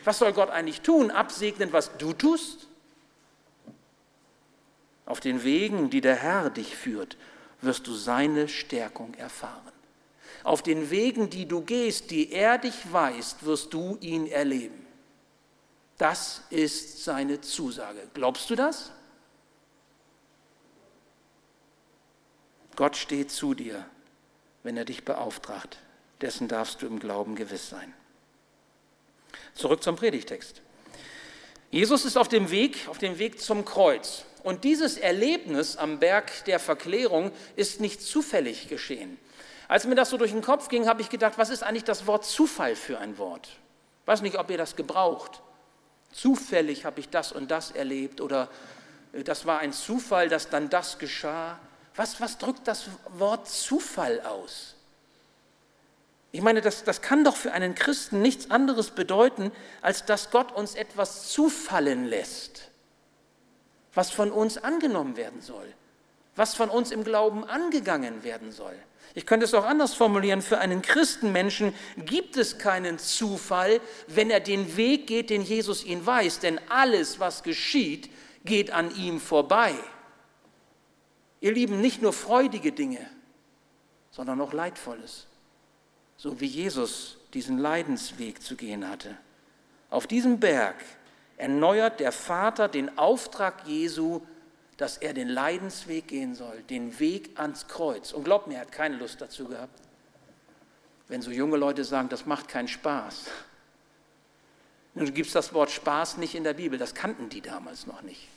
Was 0.04 0.20
soll 0.20 0.34
Gott 0.34 0.50
eigentlich 0.50 0.82
tun? 0.82 1.12
Absegnen, 1.12 1.74
was 1.74 1.98
du 1.98 2.14
tust? 2.14 2.68
Auf 5.06 5.20
den 5.20 5.44
Wegen, 5.44 5.90
die 5.90 6.02
der 6.02 6.16
Herr 6.16 6.50
dich 6.50 6.76
führt, 6.76 7.18
wirst 7.62 7.88
du 7.88 7.94
seine 7.94 8.48
Stärkung 8.48 9.14
erfahren. 9.16 9.77
Auf 10.44 10.62
den 10.62 10.90
Wegen, 10.90 11.30
die 11.30 11.48
du 11.48 11.62
gehst, 11.62 12.12
die 12.12 12.32
er 12.32 12.58
dich 12.58 12.92
weist, 12.92 13.46
wirst 13.46 13.74
du 13.74 13.98
ihn 14.02 14.28
erleben. 14.28 14.86
Das 15.98 16.44
ist 16.50 17.04
seine 17.04 17.42
Zusage. 17.42 18.08
Glaubst 18.14 18.50
du 18.50 18.56
das? 18.56 18.92
Gott 22.76 22.96
steht 22.96 23.32
zu 23.32 23.56
dir, 23.56 23.86
wenn 24.64 24.78
er 24.78 24.86
dich 24.86 25.04
beauftragt. 25.04 25.80
Dessen 26.22 26.48
darfst 26.48 26.82
du 26.82 26.88
im 26.88 27.00
Glauben 27.00 27.36
gewiss 27.36 27.70
sein. 27.70 27.94
Zurück 29.56 29.82
zum 29.82 29.96
Predigtext. 29.96 30.62
Jesus 31.72 32.06
ist 32.06 32.18
auf 32.18 32.30
dem 32.30 32.52
Weg, 32.52 32.88
auf 32.88 33.00
dem 33.00 33.18
Weg 33.18 33.42
zum 33.42 33.66
Kreuz. 33.66 34.24
Und 34.44 34.64
dieses 34.64 34.98
Erlebnis 34.98 35.76
am 35.76 36.00
Berg 36.00 36.46
der 36.46 36.60
Verklärung 36.60 37.32
ist 37.56 37.82
nicht 37.82 38.02
zufällig 38.02 38.70
geschehen. 38.70 39.18
Als 39.68 39.86
mir 39.86 39.96
das 39.96 40.10
so 40.10 40.18
durch 40.18 40.32
den 40.32 40.42
Kopf 40.42 40.70
ging, 40.70 40.88
habe 40.88 41.02
ich 41.02 41.10
gedacht, 41.10 41.38
was 41.38 41.50
ist 41.50 41.64
eigentlich 41.64 41.84
das 41.84 42.08
Wort 42.08 42.26
Zufall 42.26 42.76
für 42.76 43.00
ein 43.00 43.18
Wort? 43.18 43.48
Ich 44.02 44.08
weiß 44.08 44.22
nicht, 44.22 44.38
ob 44.38 44.50
ihr 44.50 44.58
das 44.58 44.76
gebraucht. 44.76 45.42
Zufällig 46.14 46.86
habe 46.86 47.00
ich 47.00 47.10
das 47.10 47.32
und 47.34 47.52
das 47.52 47.72
erlebt 47.72 48.22
oder 48.22 48.48
äh, 49.14 49.24
das 49.24 49.46
war 49.46 49.60
ein 49.60 49.74
Zufall, 49.74 50.30
dass 50.30 50.50
dann 50.50 50.70
das 50.70 50.98
geschah. 51.00 51.60
Was, 51.96 52.22
was 52.22 52.38
drückt 52.38 52.68
das 52.68 52.86
Wort 53.18 53.48
Zufall 53.48 54.22
aus? 54.22 54.76
Ich 56.32 56.42
meine, 56.42 56.62
das, 56.62 56.84
das 56.84 57.02
kann 57.02 57.24
doch 57.24 57.36
für 57.36 57.52
einen 57.52 57.74
Christen 57.76 58.22
nichts 58.22 58.52
anderes 58.52 58.92
bedeuten, 58.92 59.52
als 59.82 60.06
dass 60.06 60.30
Gott 60.30 60.52
uns 60.52 60.76
etwas 60.76 61.30
zufallen 61.30 62.06
lässt, 62.06 62.70
was 63.94 64.12
von 64.12 64.32
uns 64.32 64.58
angenommen 64.58 65.18
werden 65.18 65.42
soll, 65.42 65.74
was 66.36 66.54
von 66.54 66.70
uns 66.70 66.92
im 66.92 67.04
Glauben 67.04 67.44
angegangen 67.44 68.24
werden 68.24 68.52
soll. 68.52 68.76
Ich 69.18 69.26
könnte 69.26 69.46
es 69.46 69.56
auch 69.56 69.66
anders 69.66 69.96
formulieren, 69.96 70.44
für 70.44 70.60
einen 70.60 70.84
Christenmenschen 70.84 71.74
gibt 71.98 72.38
es 72.38 72.60
keinen 72.60 73.00
Zufall, 73.00 73.82
wenn 74.06 74.30
er 74.30 74.42
den 74.42 74.78
Weg 74.78 75.08
geht, 75.08 75.32
den 75.32 75.42
Jesus 75.42 75.84
ihn 75.84 76.06
weiß, 76.06 76.40
denn 76.40 76.62
alles, 76.70 77.20
was 77.20 77.42
geschieht, 77.42 78.12
geht 78.46 78.70
an 78.70 78.96
ihm 78.96 79.20
vorbei. 79.20 79.74
Ihr 81.42 81.52
Lieben, 81.52 81.82
nicht 81.82 82.02
nur 82.02 82.14
freudige 82.14 82.72
Dinge, 82.72 83.10
sondern 84.12 84.40
auch 84.40 84.54
leidvolles 84.54 85.26
so 86.18 86.40
wie 86.42 86.48
Jesus 86.48 87.18
diesen 87.34 87.60
Leidensweg 87.60 88.42
zu 88.42 88.56
gehen 88.56 88.90
hatte. 88.90 89.16
Auf 89.90 90.08
diesem 90.08 90.40
Berg 90.40 90.76
erneuert 91.38 92.00
der 92.00 92.12
Vater 92.12 92.68
den 92.68 92.98
Auftrag 92.98 93.66
Jesu, 93.68 94.22
dass 94.78 94.98
er 94.98 95.14
den 95.14 95.28
Leidensweg 95.28 96.08
gehen 96.08 96.36
soll, 96.36 96.62
den 96.70 97.00
Weg 97.00 97.32
ans 97.40 97.68
Kreuz. 97.68 98.14
Und 98.14 98.24
glaubt 98.24 98.48
mir, 98.48 98.56
er 98.56 98.62
hat 98.62 98.72
keine 98.72 98.98
Lust 98.98 99.20
dazu 99.20 99.46
gehabt. 99.46 99.80
Wenn 101.08 101.22
so 101.22 101.32
junge 101.32 101.58
Leute 101.58 101.84
sagen, 101.84 102.10
das 102.10 102.26
macht 102.26 102.48
keinen 102.48 102.68
Spaß. 102.68 103.26
Nun 104.94 105.14
gibt 105.14 105.28
es 105.28 105.34
das 105.34 105.54
Wort 105.54 105.72
Spaß 105.72 106.18
nicht 106.18 106.36
in 106.36 106.44
der 106.44 106.54
Bibel, 106.54 106.78
das 106.78 106.94
kannten 106.94 107.30
die 107.30 107.42
damals 107.42 107.88
noch 107.88 108.02
nicht. 108.02 108.28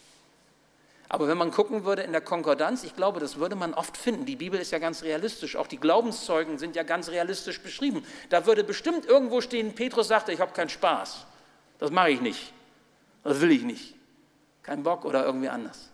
Aber 1.09 1.27
wenn 1.27 1.37
man 1.37 1.51
gucken 1.51 1.85
würde 1.85 2.03
in 2.03 2.13
der 2.13 2.21
Konkordanz, 2.21 2.85
ich 2.85 2.95
glaube, 2.95 3.19
das 3.19 3.37
würde 3.37 3.57
man 3.57 3.75
oft 3.75 3.97
finden. 3.97 4.27
Die 4.27 4.37
Bibel 4.37 4.61
ist 4.61 4.71
ja 4.71 4.79
ganz 4.79 5.03
realistisch. 5.03 5.57
Auch 5.57 5.67
die 5.67 5.79
Glaubenszeugen 5.79 6.57
sind 6.57 6.77
ja 6.77 6.85
ganz 6.85 7.09
realistisch 7.09 7.61
beschrieben. 7.61 8.07
Da 8.29 8.47
würde 8.47 8.63
bestimmt 8.63 9.07
irgendwo 9.07 9.41
stehen, 9.41 9.75
Petrus 9.75 10.07
sagte, 10.07 10.33
ich 10.33 10.41
habe 10.41 10.53
keinen 10.53 10.69
Spaß. 10.69 11.27
Das 11.81 11.91
mache 11.91 12.11
ich 12.11 12.21
nicht. 12.21 12.53
Das 13.25 13.41
will 13.41 13.51
ich 13.51 13.65
nicht. 13.65 13.97
Kein 14.63 14.85
Bock 14.85 15.05
oder 15.05 15.25
irgendwie 15.25 15.49
anders. 15.49 15.91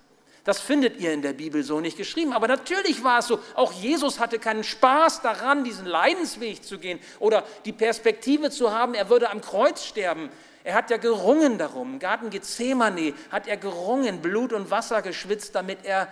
Das 0.46 0.60
findet 0.60 1.00
ihr 1.00 1.12
in 1.12 1.22
der 1.22 1.32
Bibel 1.32 1.64
so 1.64 1.80
nicht 1.80 1.96
geschrieben. 1.96 2.32
Aber 2.32 2.46
natürlich 2.46 3.02
war 3.02 3.18
es 3.18 3.26
so, 3.26 3.40
auch 3.54 3.72
Jesus 3.72 4.20
hatte 4.20 4.38
keinen 4.38 4.62
Spaß 4.62 5.20
daran, 5.20 5.64
diesen 5.64 5.86
Leidensweg 5.86 6.64
zu 6.64 6.78
gehen 6.78 7.00
oder 7.18 7.42
die 7.64 7.72
Perspektive 7.72 8.50
zu 8.50 8.70
haben, 8.70 8.94
er 8.94 9.10
würde 9.10 9.28
am 9.28 9.40
Kreuz 9.40 9.84
sterben. 9.84 10.30
Er 10.62 10.74
hat 10.74 10.88
ja 10.90 10.98
gerungen 10.98 11.58
darum. 11.58 11.94
Im 11.94 11.98
Garten 11.98 12.30
Gethsemane 12.30 13.12
hat 13.30 13.48
er 13.48 13.56
gerungen, 13.56 14.22
Blut 14.22 14.52
und 14.52 14.70
Wasser 14.70 15.02
geschwitzt, 15.02 15.56
damit 15.56 15.84
er 15.84 16.06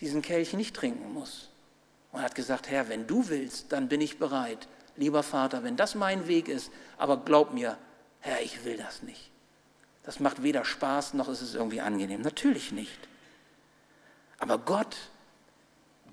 diesen 0.00 0.20
Kelch 0.20 0.52
nicht 0.52 0.76
trinken 0.76 1.14
muss. 1.14 1.48
Und 2.12 2.20
er 2.20 2.26
hat 2.26 2.34
gesagt, 2.34 2.68
Herr, 2.68 2.90
wenn 2.90 3.06
du 3.06 3.30
willst, 3.30 3.72
dann 3.72 3.88
bin 3.88 4.02
ich 4.02 4.18
bereit. 4.18 4.68
Lieber 4.96 5.22
Vater, 5.22 5.64
wenn 5.64 5.76
das 5.76 5.94
mein 5.94 6.28
Weg 6.28 6.48
ist, 6.48 6.70
aber 6.98 7.16
glaub 7.16 7.54
mir, 7.54 7.78
Herr, 8.20 8.42
ich 8.42 8.66
will 8.66 8.76
das 8.76 9.02
nicht. 9.02 9.30
Das 10.02 10.20
macht 10.20 10.42
weder 10.42 10.66
Spaß 10.66 11.14
noch 11.14 11.30
ist 11.30 11.40
es 11.40 11.54
irgendwie 11.54 11.80
angenehm. 11.80 12.20
Natürlich 12.20 12.72
nicht. 12.72 12.98
Aber 14.42 14.58
Gott 14.58 14.96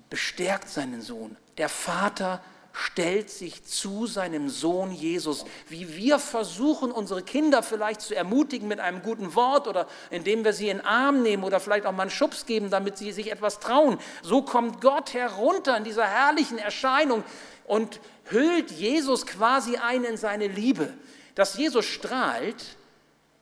bestärkt 0.08 0.68
seinen 0.68 1.02
Sohn. 1.02 1.36
Der 1.58 1.68
Vater 1.68 2.40
stellt 2.72 3.28
sich 3.28 3.64
zu 3.64 4.06
seinem 4.06 4.48
Sohn 4.48 4.92
Jesus. 4.92 5.44
Wie 5.68 5.96
wir 5.96 6.20
versuchen, 6.20 6.92
unsere 6.92 7.24
Kinder 7.24 7.64
vielleicht 7.64 8.00
zu 8.00 8.14
ermutigen 8.14 8.68
mit 8.68 8.78
einem 8.78 9.02
guten 9.02 9.34
Wort 9.34 9.66
oder 9.66 9.88
indem 10.10 10.44
wir 10.44 10.52
sie 10.52 10.68
in 10.68 10.76
den 10.76 10.86
Arm 10.86 11.22
nehmen 11.22 11.42
oder 11.42 11.58
vielleicht 11.58 11.86
auch 11.86 11.92
mal 11.92 12.02
einen 12.02 12.12
Schubs 12.12 12.46
geben, 12.46 12.70
damit 12.70 12.98
sie 12.98 13.10
sich 13.10 13.32
etwas 13.32 13.58
trauen. 13.58 13.98
So 14.22 14.42
kommt 14.42 14.80
Gott 14.80 15.12
herunter 15.12 15.76
in 15.76 15.82
dieser 15.82 16.06
herrlichen 16.06 16.58
Erscheinung 16.58 17.24
und 17.66 17.98
hüllt 18.26 18.70
Jesus 18.70 19.26
quasi 19.26 19.76
ein 19.76 20.04
in 20.04 20.16
seine 20.16 20.46
Liebe. 20.46 20.94
Dass 21.34 21.58
Jesus 21.58 21.84
strahlt, 21.84 22.76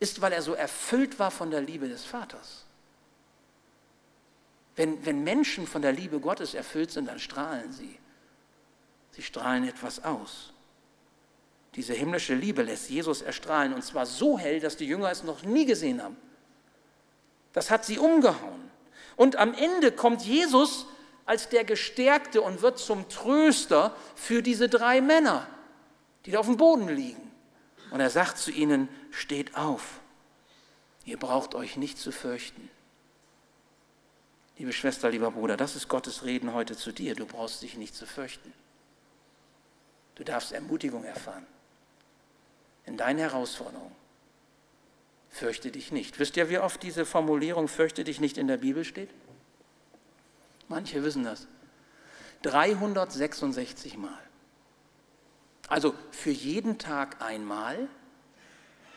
ist, 0.00 0.22
weil 0.22 0.32
er 0.32 0.40
so 0.40 0.54
erfüllt 0.54 1.18
war 1.18 1.30
von 1.30 1.50
der 1.50 1.60
Liebe 1.60 1.90
des 1.90 2.06
Vaters. 2.06 2.64
Wenn, 4.78 5.04
wenn 5.04 5.24
Menschen 5.24 5.66
von 5.66 5.82
der 5.82 5.90
Liebe 5.90 6.20
Gottes 6.20 6.54
erfüllt 6.54 6.92
sind, 6.92 7.06
dann 7.06 7.18
strahlen 7.18 7.72
sie. 7.72 7.98
Sie 9.10 9.22
strahlen 9.22 9.66
etwas 9.66 10.04
aus. 10.04 10.52
Diese 11.74 11.94
himmlische 11.94 12.36
Liebe 12.36 12.62
lässt 12.62 12.88
Jesus 12.88 13.20
erstrahlen 13.20 13.74
und 13.74 13.82
zwar 13.82 14.06
so 14.06 14.38
hell, 14.38 14.60
dass 14.60 14.76
die 14.76 14.86
Jünger 14.86 15.10
es 15.10 15.24
noch 15.24 15.42
nie 15.42 15.66
gesehen 15.66 16.00
haben. 16.00 16.16
Das 17.52 17.72
hat 17.72 17.84
sie 17.84 17.98
umgehauen. 17.98 18.70
Und 19.16 19.34
am 19.34 19.52
Ende 19.52 19.90
kommt 19.90 20.22
Jesus 20.22 20.86
als 21.26 21.48
der 21.48 21.64
Gestärkte 21.64 22.40
und 22.40 22.62
wird 22.62 22.78
zum 22.78 23.08
Tröster 23.08 23.96
für 24.14 24.42
diese 24.42 24.68
drei 24.68 25.00
Männer, 25.00 25.48
die 26.24 26.30
da 26.30 26.38
auf 26.38 26.46
dem 26.46 26.56
Boden 26.56 26.86
liegen. 26.86 27.32
Und 27.90 27.98
er 27.98 28.10
sagt 28.10 28.38
zu 28.38 28.52
ihnen, 28.52 28.88
steht 29.10 29.56
auf, 29.56 29.98
ihr 31.04 31.18
braucht 31.18 31.56
euch 31.56 31.76
nicht 31.76 31.98
zu 31.98 32.12
fürchten. 32.12 32.70
Liebe 34.58 34.72
Schwester, 34.72 35.08
lieber 35.08 35.30
Bruder, 35.30 35.56
das 35.56 35.76
ist 35.76 35.88
Gottes 35.88 36.24
Reden 36.24 36.52
heute 36.52 36.76
zu 36.76 36.90
dir. 36.90 37.14
Du 37.14 37.26
brauchst 37.26 37.62
dich 37.62 37.76
nicht 37.76 37.94
zu 37.94 38.06
fürchten. 38.06 38.52
Du 40.16 40.24
darfst 40.24 40.50
Ermutigung 40.50 41.04
erfahren 41.04 41.46
in 42.84 42.96
deinen 42.96 43.20
Herausforderungen. 43.20 43.94
Fürchte 45.30 45.70
dich 45.70 45.92
nicht. 45.92 46.18
Wisst 46.18 46.36
ihr, 46.36 46.50
wie 46.50 46.58
oft 46.58 46.82
diese 46.82 47.06
Formulierung 47.06 47.68
fürchte 47.68 48.02
dich 48.02 48.18
nicht 48.18 48.36
in 48.36 48.48
der 48.48 48.56
Bibel 48.56 48.84
steht? 48.84 49.10
Manche 50.66 51.04
wissen 51.04 51.22
das. 51.22 51.46
366 52.42 53.96
Mal. 53.96 54.18
Also 55.68 55.94
für 56.10 56.30
jeden 56.30 56.78
Tag 56.78 57.22
einmal 57.22 57.88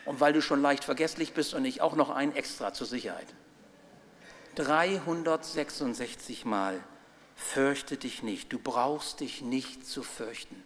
und 0.06 0.20
weil 0.20 0.34
du 0.34 0.42
schon 0.42 0.62
leicht 0.62 0.84
vergesslich 0.84 1.34
bist 1.34 1.54
und 1.54 1.66
ich 1.66 1.82
auch 1.82 1.96
noch 1.96 2.10
ein 2.10 2.36
extra 2.36 2.74
zur 2.74 2.88
Sicherheit. 2.88 3.28
366 4.56 6.46
Mal 6.46 6.84
fürchte 7.36 7.98
dich 7.98 8.24
nicht. 8.24 8.52
Du 8.54 8.60
brauchst 8.60 9.20
dich 9.20 9.42
nicht 9.42 9.86
zu 9.86 10.04
fürchten. 10.04 10.64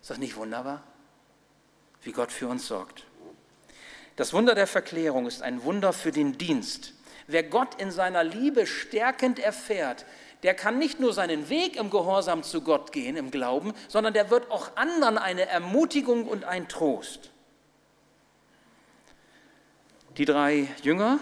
Ist 0.00 0.10
das 0.10 0.18
nicht 0.18 0.36
wunderbar? 0.36 0.82
Wie 2.02 2.12
Gott 2.12 2.32
für 2.32 2.48
uns 2.48 2.66
sorgt. 2.66 3.04
Das 4.16 4.32
Wunder 4.32 4.54
der 4.54 4.66
Verklärung 4.66 5.26
ist 5.26 5.42
ein 5.42 5.62
Wunder 5.62 5.92
für 5.92 6.10
den 6.10 6.38
Dienst. 6.38 6.94
Wer 7.26 7.42
Gott 7.42 7.80
in 7.80 7.90
seiner 7.90 8.24
Liebe 8.24 8.66
stärkend 8.66 9.38
erfährt, 9.38 10.06
der 10.42 10.54
kann 10.54 10.78
nicht 10.78 11.00
nur 11.00 11.12
seinen 11.12 11.48
Weg 11.48 11.76
im 11.76 11.90
Gehorsam 11.90 12.42
zu 12.42 12.62
Gott 12.62 12.92
gehen, 12.92 13.16
im 13.16 13.30
Glauben, 13.30 13.74
sondern 13.88 14.14
der 14.14 14.30
wird 14.30 14.50
auch 14.50 14.76
anderen 14.76 15.18
eine 15.18 15.46
Ermutigung 15.46 16.26
und 16.26 16.44
ein 16.44 16.68
Trost. 16.68 17.30
Die 20.16 20.24
drei 20.24 20.68
Jünger, 20.82 21.18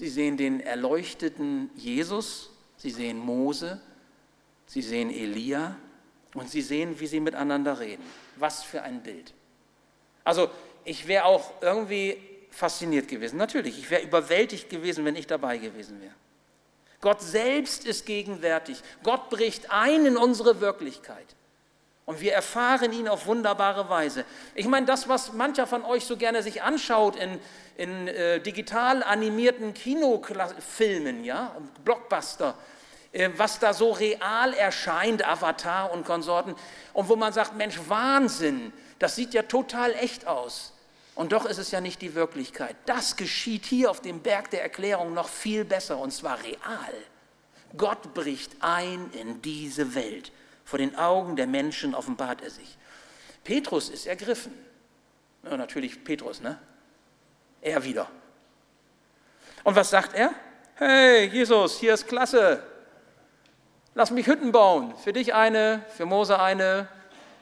sie 0.00 0.08
sehen 0.08 0.38
den 0.38 0.60
erleuchteten 0.60 1.70
Jesus, 1.76 2.48
sie 2.78 2.88
sehen 2.88 3.18
Mose, 3.18 3.78
sie 4.64 4.80
sehen 4.80 5.10
Elia 5.10 5.76
und 6.32 6.48
sie 6.48 6.62
sehen, 6.62 6.98
wie 6.98 7.06
sie 7.06 7.20
miteinander 7.20 7.78
reden. 7.78 8.02
Was 8.36 8.62
für 8.62 8.80
ein 8.80 9.02
Bild. 9.02 9.34
Also 10.24 10.48
ich 10.86 11.06
wäre 11.06 11.26
auch 11.26 11.52
irgendwie 11.60 12.16
fasziniert 12.50 13.08
gewesen. 13.08 13.36
Natürlich, 13.36 13.78
ich 13.78 13.90
wäre 13.90 14.00
überwältigt 14.00 14.70
gewesen, 14.70 15.04
wenn 15.04 15.16
ich 15.16 15.26
dabei 15.26 15.58
gewesen 15.58 16.00
wäre. 16.00 16.14
Gott 17.02 17.20
selbst 17.20 17.84
ist 17.84 18.06
gegenwärtig. 18.06 18.82
Gott 19.02 19.28
bricht 19.28 19.70
ein 19.70 20.06
in 20.06 20.16
unsere 20.16 20.62
Wirklichkeit. 20.62 21.36
Und 22.10 22.20
wir 22.20 22.32
erfahren 22.32 22.92
ihn 22.92 23.06
auf 23.06 23.26
wunderbare 23.26 23.88
Weise. 23.88 24.24
Ich 24.56 24.66
meine, 24.66 24.84
das, 24.84 25.08
was 25.08 25.32
mancher 25.32 25.68
von 25.68 25.84
euch 25.84 26.04
so 26.04 26.16
gerne 26.16 26.42
sich 26.42 26.60
anschaut 26.60 27.14
in, 27.14 27.38
in 27.76 28.08
äh, 28.08 28.40
digital 28.40 29.04
animierten 29.04 29.74
Kinofilmen, 29.74 31.22
ja, 31.22 31.54
Blockbuster, 31.84 32.56
äh, 33.12 33.30
was 33.36 33.60
da 33.60 33.72
so 33.72 33.92
real 33.92 34.54
erscheint, 34.54 35.24
Avatar 35.24 35.92
und 35.92 36.04
Konsorten, 36.04 36.56
und 36.94 37.08
wo 37.08 37.14
man 37.14 37.32
sagt, 37.32 37.54
Mensch, 37.54 37.78
Wahnsinn, 37.86 38.72
das 38.98 39.14
sieht 39.14 39.32
ja 39.32 39.42
total 39.42 39.92
echt 39.92 40.26
aus. 40.26 40.72
Und 41.14 41.30
doch 41.30 41.44
ist 41.44 41.58
es 41.58 41.70
ja 41.70 41.80
nicht 41.80 42.02
die 42.02 42.16
Wirklichkeit. 42.16 42.74
Das 42.86 43.14
geschieht 43.14 43.66
hier 43.66 43.88
auf 43.88 44.00
dem 44.00 44.18
Berg 44.18 44.50
der 44.50 44.62
Erklärung 44.62 45.14
noch 45.14 45.28
viel 45.28 45.64
besser 45.64 45.96
und 45.96 46.10
zwar 46.12 46.42
real. 46.42 46.94
Gott 47.76 48.14
bricht 48.14 48.56
ein 48.58 49.12
in 49.12 49.40
diese 49.42 49.94
Welt. 49.94 50.32
Vor 50.70 50.78
den 50.78 50.94
Augen 50.94 51.34
der 51.34 51.48
Menschen 51.48 51.96
offenbart 51.96 52.42
er 52.42 52.50
sich. 52.50 52.78
Petrus 53.42 53.88
ist 53.88 54.06
ergriffen. 54.06 54.54
Ja, 55.42 55.56
natürlich 55.56 56.04
Petrus, 56.04 56.40
ne? 56.40 56.60
Er 57.60 57.82
wieder. 57.82 58.08
Und 59.64 59.74
was 59.74 59.90
sagt 59.90 60.14
er? 60.14 60.32
Hey, 60.76 61.24
Jesus, 61.24 61.80
hier 61.80 61.92
ist 61.94 62.06
klasse. 62.06 62.62
Lass 63.96 64.12
mich 64.12 64.28
Hütten 64.28 64.52
bauen. 64.52 64.94
Für 64.96 65.12
dich 65.12 65.34
eine, 65.34 65.84
für 65.96 66.06
Mose 66.06 66.38
eine, 66.38 66.86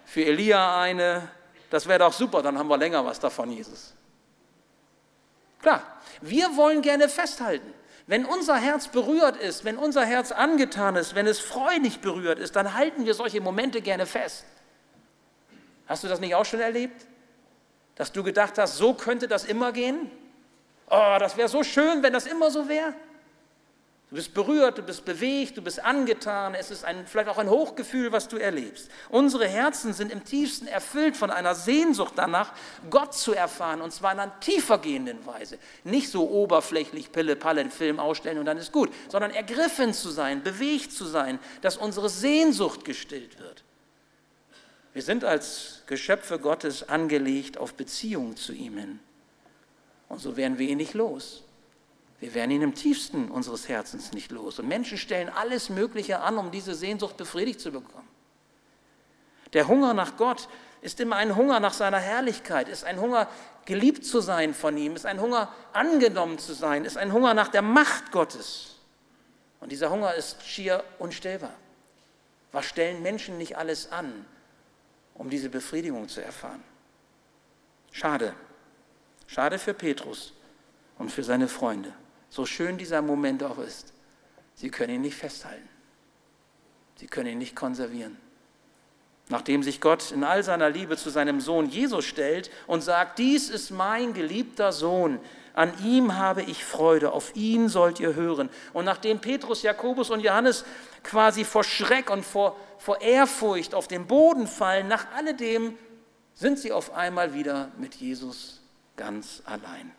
für 0.06 0.24
Elia 0.24 0.80
eine, 0.80 1.28
das 1.68 1.86
wäre 1.86 1.98
doch 1.98 2.14
super, 2.14 2.40
dann 2.40 2.56
haben 2.56 2.68
wir 2.68 2.78
länger 2.78 3.04
was 3.04 3.20
davon, 3.20 3.52
Jesus. 3.52 3.92
Klar, 5.60 5.82
wir 6.22 6.56
wollen 6.56 6.80
gerne 6.80 7.10
festhalten. 7.10 7.74
Wenn 8.08 8.24
unser 8.24 8.56
Herz 8.56 8.88
berührt 8.88 9.36
ist, 9.36 9.66
wenn 9.66 9.76
unser 9.76 10.02
Herz 10.02 10.32
angetan 10.32 10.96
ist, 10.96 11.14
wenn 11.14 11.26
es 11.26 11.40
freudig 11.40 12.00
berührt 12.00 12.38
ist, 12.38 12.56
dann 12.56 12.72
halten 12.72 13.04
wir 13.04 13.12
solche 13.12 13.42
Momente 13.42 13.82
gerne 13.82 14.06
fest. 14.06 14.46
Hast 15.86 16.04
du 16.04 16.08
das 16.08 16.18
nicht 16.18 16.34
auch 16.34 16.46
schon 16.46 16.60
erlebt? 16.60 17.06
Dass 17.96 18.10
du 18.10 18.22
gedacht 18.22 18.56
hast, 18.56 18.78
so 18.78 18.94
könnte 18.94 19.28
das 19.28 19.44
immer 19.44 19.72
gehen? 19.72 20.10
Oh, 20.88 21.16
das 21.18 21.36
wäre 21.36 21.48
so 21.48 21.62
schön, 21.62 22.02
wenn 22.02 22.14
das 22.14 22.26
immer 22.26 22.50
so 22.50 22.66
wäre. 22.66 22.94
Du 24.10 24.16
bist 24.16 24.32
berührt, 24.32 24.78
du 24.78 24.82
bist 24.82 25.04
bewegt, 25.04 25.58
du 25.58 25.62
bist 25.62 25.84
angetan. 25.84 26.54
Es 26.54 26.70
ist 26.70 26.82
ein, 26.82 27.06
vielleicht 27.06 27.28
auch 27.28 27.36
ein 27.36 27.50
Hochgefühl, 27.50 28.10
was 28.10 28.26
du 28.26 28.38
erlebst. 28.38 28.90
Unsere 29.10 29.46
Herzen 29.46 29.92
sind 29.92 30.10
im 30.10 30.24
tiefsten 30.24 30.66
erfüllt 30.66 31.14
von 31.14 31.30
einer 31.30 31.54
Sehnsucht 31.54 32.14
danach, 32.16 32.54
Gott 32.88 33.12
zu 33.12 33.34
erfahren, 33.34 33.82
und 33.82 33.92
zwar 33.92 34.12
in 34.12 34.20
einer 34.20 34.40
tiefer 34.40 34.78
gehenden 34.78 35.26
Weise. 35.26 35.58
Nicht 35.84 36.10
so 36.10 36.26
oberflächlich 36.30 37.12
Pille-Palle 37.12 37.60
einen 37.60 37.70
Film 37.70 38.00
ausstellen 38.00 38.38
und 38.38 38.46
dann 38.46 38.56
ist 38.56 38.72
gut, 38.72 38.90
sondern 39.10 39.30
ergriffen 39.30 39.92
zu 39.92 40.08
sein, 40.08 40.42
bewegt 40.42 40.90
zu 40.90 41.04
sein, 41.04 41.38
dass 41.60 41.76
unsere 41.76 42.08
Sehnsucht 42.08 42.86
gestillt 42.86 43.38
wird. 43.38 43.62
Wir 44.94 45.02
sind 45.02 45.22
als 45.22 45.82
Geschöpfe 45.86 46.38
Gottes 46.38 46.88
angelegt 46.88 47.58
auf 47.58 47.74
Beziehung 47.74 48.36
zu 48.36 48.54
ihm 48.54 48.78
hin. 48.78 49.00
Und 50.08 50.20
so 50.20 50.38
werden 50.38 50.58
wir 50.58 50.66
ihn 50.66 50.78
nicht 50.78 50.94
los. 50.94 51.44
Wir 52.20 52.34
werden 52.34 52.50
ihn 52.50 52.62
im 52.62 52.74
tiefsten 52.74 53.30
unseres 53.30 53.68
Herzens 53.68 54.12
nicht 54.12 54.32
los. 54.32 54.58
Und 54.58 54.66
Menschen 54.66 54.98
stellen 54.98 55.28
alles 55.28 55.70
Mögliche 55.70 56.20
an, 56.20 56.36
um 56.36 56.50
diese 56.50 56.74
Sehnsucht 56.74 57.16
befriedigt 57.16 57.60
zu 57.60 57.70
bekommen. 57.70 58.08
Der 59.52 59.68
Hunger 59.68 59.94
nach 59.94 60.16
Gott 60.16 60.48
ist 60.80 61.00
immer 61.00 61.16
ein 61.16 61.36
Hunger 61.36 61.60
nach 61.60 61.72
seiner 61.72 61.98
Herrlichkeit, 61.98 62.68
ist 62.68 62.84
ein 62.84 63.00
Hunger, 63.00 63.28
geliebt 63.64 64.04
zu 64.04 64.20
sein 64.20 64.54
von 64.54 64.76
ihm, 64.76 64.94
ist 64.94 65.06
ein 65.06 65.20
Hunger, 65.20 65.52
angenommen 65.72 66.38
zu 66.38 66.54
sein, 66.54 66.84
ist 66.84 66.96
ein 66.96 67.12
Hunger 67.12 67.34
nach 67.34 67.48
der 67.48 67.62
Macht 67.62 68.12
Gottes. 68.12 68.76
Und 69.60 69.72
dieser 69.72 69.90
Hunger 69.90 70.14
ist 70.14 70.42
schier 70.42 70.84
unstillbar. 70.98 71.54
Was 72.52 72.66
stellen 72.66 73.02
Menschen 73.02 73.38
nicht 73.38 73.56
alles 73.56 73.92
an, 73.92 74.24
um 75.14 75.30
diese 75.30 75.50
Befriedigung 75.50 76.08
zu 76.08 76.22
erfahren? 76.22 76.62
Schade. 77.92 78.34
Schade 79.26 79.58
für 79.58 79.74
Petrus 79.74 80.32
und 80.98 81.10
für 81.10 81.24
seine 81.24 81.48
Freunde. 81.48 81.92
So 82.30 82.46
schön 82.46 82.78
dieser 82.78 83.02
Moment 83.02 83.42
auch 83.42 83.58
ist, 83.58 83.92
sie 84.54 84.70
können 84.70 84.96
ihn 84.96 85.00
nicht 85.02 85.16
festhalten. 85.16 85.68
Sie 86.96 87.06
können 87.06 87.30
ihn 87.30 87.38
nicht 87.38 87.56
konservieren. 87.56 88.16
Nachdem 89.28 89.62
sich 89.62 89.80
Gott 89.80 90.10
in 90.10 90.24
all 90.24 90.42
seiner 90.42 90.70
Liebe 90.70 90.96
zu 90.96 91.10
seinem 91.10 91.40
Sohn 91.40 91.68
Jesus 91.68 92.04
stellt 92.04 92.50
und 92.66 92.82
sagt, 92.82 93.18
dies 93.18 93.50
ist 93.50 93.70
mein 93.70 94.14
geliebter 94.14 94.72
Sohn, 94.72 95.20
an 95.58 95.72
ihm 95.84 96.16
habe 96.16 96.42
ich 96.42 96.64
Freude, 96.64 97.12
auf 97.12 97.34
ihn 97.34 97.68
sollt 97.68 97.98
ihr 97.98 98.14
hören. 98.14 98.48
Und 98.72 98.84
nachdem 98.84 99.18
Petrus, 99.18 99.62
Jakobus 99.62 100.08
und 100.10 100.20
Johannes 100.20 100.64
quasi 101.02 101.44
vor 101.44 101.64
Schreck 101.64 102.10
und 102.10 102.24
vor, 102.24 102.56
vor 102.78 103.00
Ehrfurcht 103.00 103.74
auf 103.74 103.88
den 103.88 104.06
Boden 104.06 104.46
fallen, 104.46 104.86
nach 104.86 105.12
alledem 105.16 105.76
sind 106.34 106.60
sie 106.60 106.70
auf 106.70 106.94
einmal 106.94 107.34
wieder 107.34 107.72
mit 107.76 107.96
Jesus 107.96 108.62
ganz 108.96 109.42
allein. 109.44 109.90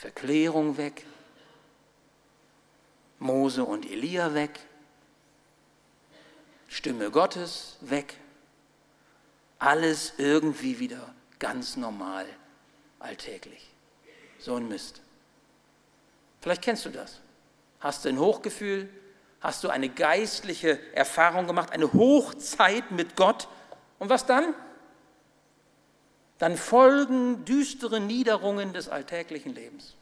Verklärung 0.00 0.78
weg, 0.78 1.04
Mose 3.18 3.62
und 3.62 3.84
Elia 3.84 4.32
weg, 4.32 4.58
Stimme 6.68 7.10
Gottes 7.10 7.76
weg. 7.82 8.16
Alles 9.58 10.14
irgendwie 10.16 10.78
wieder 10.78 11.14
ganz 11.38 11.76
normal, 11.76 12.24
alltäglich. 12.98 13.68
So 14.38 14.54
ein 14.54 14.68
Mist. 14.68 15.02
Vielleicht 16.40 16.62
kennst 16.62 16.86
du 16.86 16.88
das. 16.88 17.20
Hast 17.80 18.06
du 18.06 18.08
ein 18.08 18.18
Hochgefühl? 18.18 18.88
Hast 19.42 19.64
du 19.64 19.68
eine 19.68 19.90
geistliche 19.90 20.78
Erfahrung 20.94 21.46
gemacht, 21.46 21.72
eine 21.72 21.92
Hochzeit 21.92 22.90
mit 22.90 23.16
Gott? 23.16 23.48
Und 23.98 24.08
was 24.08 24.24
dann? 24.24 24.54
Dann 26.40 26.56
folgen 26.56 27.44
düstere 27.44 28.00
Niederungen 28.00 28.72
des 28.72 28.88
alltäglichen 28.88 29.54
Lebens. 29.54 29.94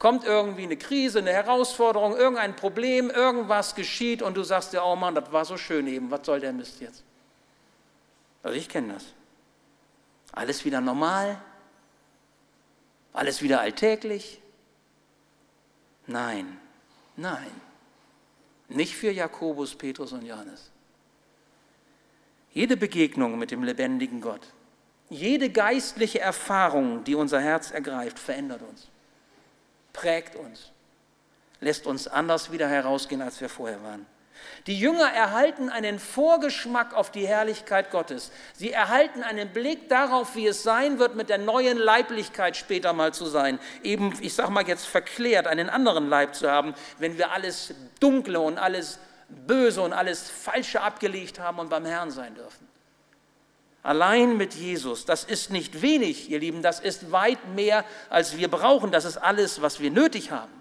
Kommt 0.00 0.24
irgendwie 0.24 0.64
eine 0.64 0.76
Krise, 0.76 1.20
eine 1.20 1.32
Herausforderung, 1.32 2.16
irgendein 2.16 2.56
Problem, 2.56 3.08
irgendwas 3.08 3.76
geschieht 3.76 4.20
und 4.20 4.36
du 4.36 4.42
sagst 4.42 4.72
dir, 4.72 4.82
oh 4.84 4.96
Mann, 4.96 5.14
das 5.14 5.30
war 5.30 5.44
so 5.44 5.56
schön 5.56 5.86
eben, 5.86 6.10
was 6.10 6.26
soll 6.26 6.40
der 6.40 6.52
Mist 6.52 6.80
jetzt? 6.80 7.04
Also 8.42 8.58
ich 8.58 8.68
kenne 8.68 8.94
das. 8.94 9.04
Alles 10.32 10.64
wieder 10.64 10.80
normal, 10.80 11.40
alles 13.12 13.42
wieder 13.42 13.60
alltäglich. 13.60 14.40
Nein, 16.08 16.58
nein, 17.16 17.52
nicht 18.68 18.96
für 18.96 19.12
Jakobus, 19.12 19.76
Petrus 19.76 20.10
und 20.10 20.26
Johannes. 20.26 20.72
Jede 22.52 22.76
Begegnung 22.76 23.38
mit 23.38 23.52
dem 23.52 23.62
lebendigen 23.62 24.20
Gott, 24.20 24.48
jede 25.12 25.50
geistliche 25.50 26.20
Erfahrung, 26.20 27.04
die 27.04 27.14
unser 27.14 27.40
Herz 27.40 27.70
ergreift, 27.70 28.18
verändert 28.18 28.62
uns, 28.62 28.88
prägt 29.92 30.36
uns, 30.36 30.72
lässt 31.60 31.86
uns 31.86 32.08
anders 32.08 32.50
wieder 32.50 32.68
herausgehen, 32.68 33.22
als 33.22 33.40
wir 33.40 33.48
vorher 33.48 33.82
waren. 33.82 34.06
Die 34.66 34.78
Jünger 34.78 35.08
erhalten 35.08 35.68
einen 35.68 35.98
Vorgeschmack 35.98 36.94
auf 36.94 37.10
die 37.10 37.26
Herrlichkeit 37.26 37.90
Gottes. 37.90 38.32
Sie 38.54 38.72
erhalten 38.72 39.22
einen 39.22 39.52
Blick 39.52 39.88
darauf, 39.88 40.34
wie 40.34 40.46
es 40.46 40.62
sein 40.62 40.98
wird, 40.98 41.14
mit 41.14 41.28
der 41.28 41.38
neuen 41.38 41.78
Leiblichkeit 41.78 42.56
später 42.56 42.92
mal 42.92 43.12
zu 43.12 43.26
sein. 43.26 43.58
Eben, 43.82 44.12
ich 44.20 44.34
sage 44.34 44.50
mal 44.50 44.66
jetzt 44.66 44.86
verklärt, 44.86 45.46
einen 45.46 45.68
anderen 45.68 46.08
Leib 46.08 46.34
zu 46.34 46.50
haben, 46.50 46.74
wenn 46.98 47.18
wir 47.18 47.32
alles 47.32 47.74
Dunkle 48.00 48.40
und 48.40 48.58
alles 48.58 48.98
Böse 49.28 49.82
und 49.82 49.92
alles 49.92 50.28
Falsche 50.28 50.80
abgelegt 50.80 51.38
haben 51.38 51.58
und 51.58 51.68
beim 51.68 51.84
Herrn 51.84 52.10
sein 52.10 52.34
dürfen. 52.34 52.71
Allein 53.82 54.36
mit 54.36 54.54
Jesus, 54.54 55.04
das 55.04 55.24
ist 55.24 55.50
nicht 55.50 55.82
wenig, 55.82 56.30
ihr 56.30 56.38
Lieben, 56.38 56.62
das 56.62 56.78
ist 56.78 57.10
weit 57.10 57.54
mehr, 57.54 57.84
als 58.10 58.36
wir 58.36 58.48
brauchen. 58.48 58.92
Das 58.92 59.04
ist 59.04 59.16
alles, 59.16 59.60
was 59.60 59.80
wir 59.80 59.90
nötig 59.90 60.30
haben. 60.30 60.52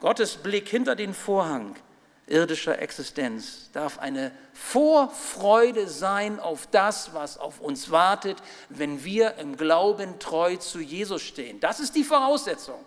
Gottes 0.00 0.34
Blick 0.34 0.68
hinter 0.68 0.96
den 0.96 1.14
Vorhang 1.14 1.76
irdischer 2.26 2.80
Existenz 2.80 3.70
darf 3.72 3.98
eine 3.98 4.32
Vorfreude 4.52 5.86
sein 5.86 6.40
auf 6.40 6.66
das, 6.66 7.14
was 7.14 7.38
auf 7.38 7.60
uns 7.60 7.90
wartet, 7.90 8.38
wenn 8.68 9.04
wir 9.04 9.36
im 9.36 9.56
Glauben 9.56 10.18
treu 10.18 10.56
zu 10.56 10.80
Jesus 10.80 11.22
stehen. 11.22 11.60
Das 11.60 11.78
ist 11.78 11.94
die 11.94 12.04
Voraussetzung. 12.04 12.84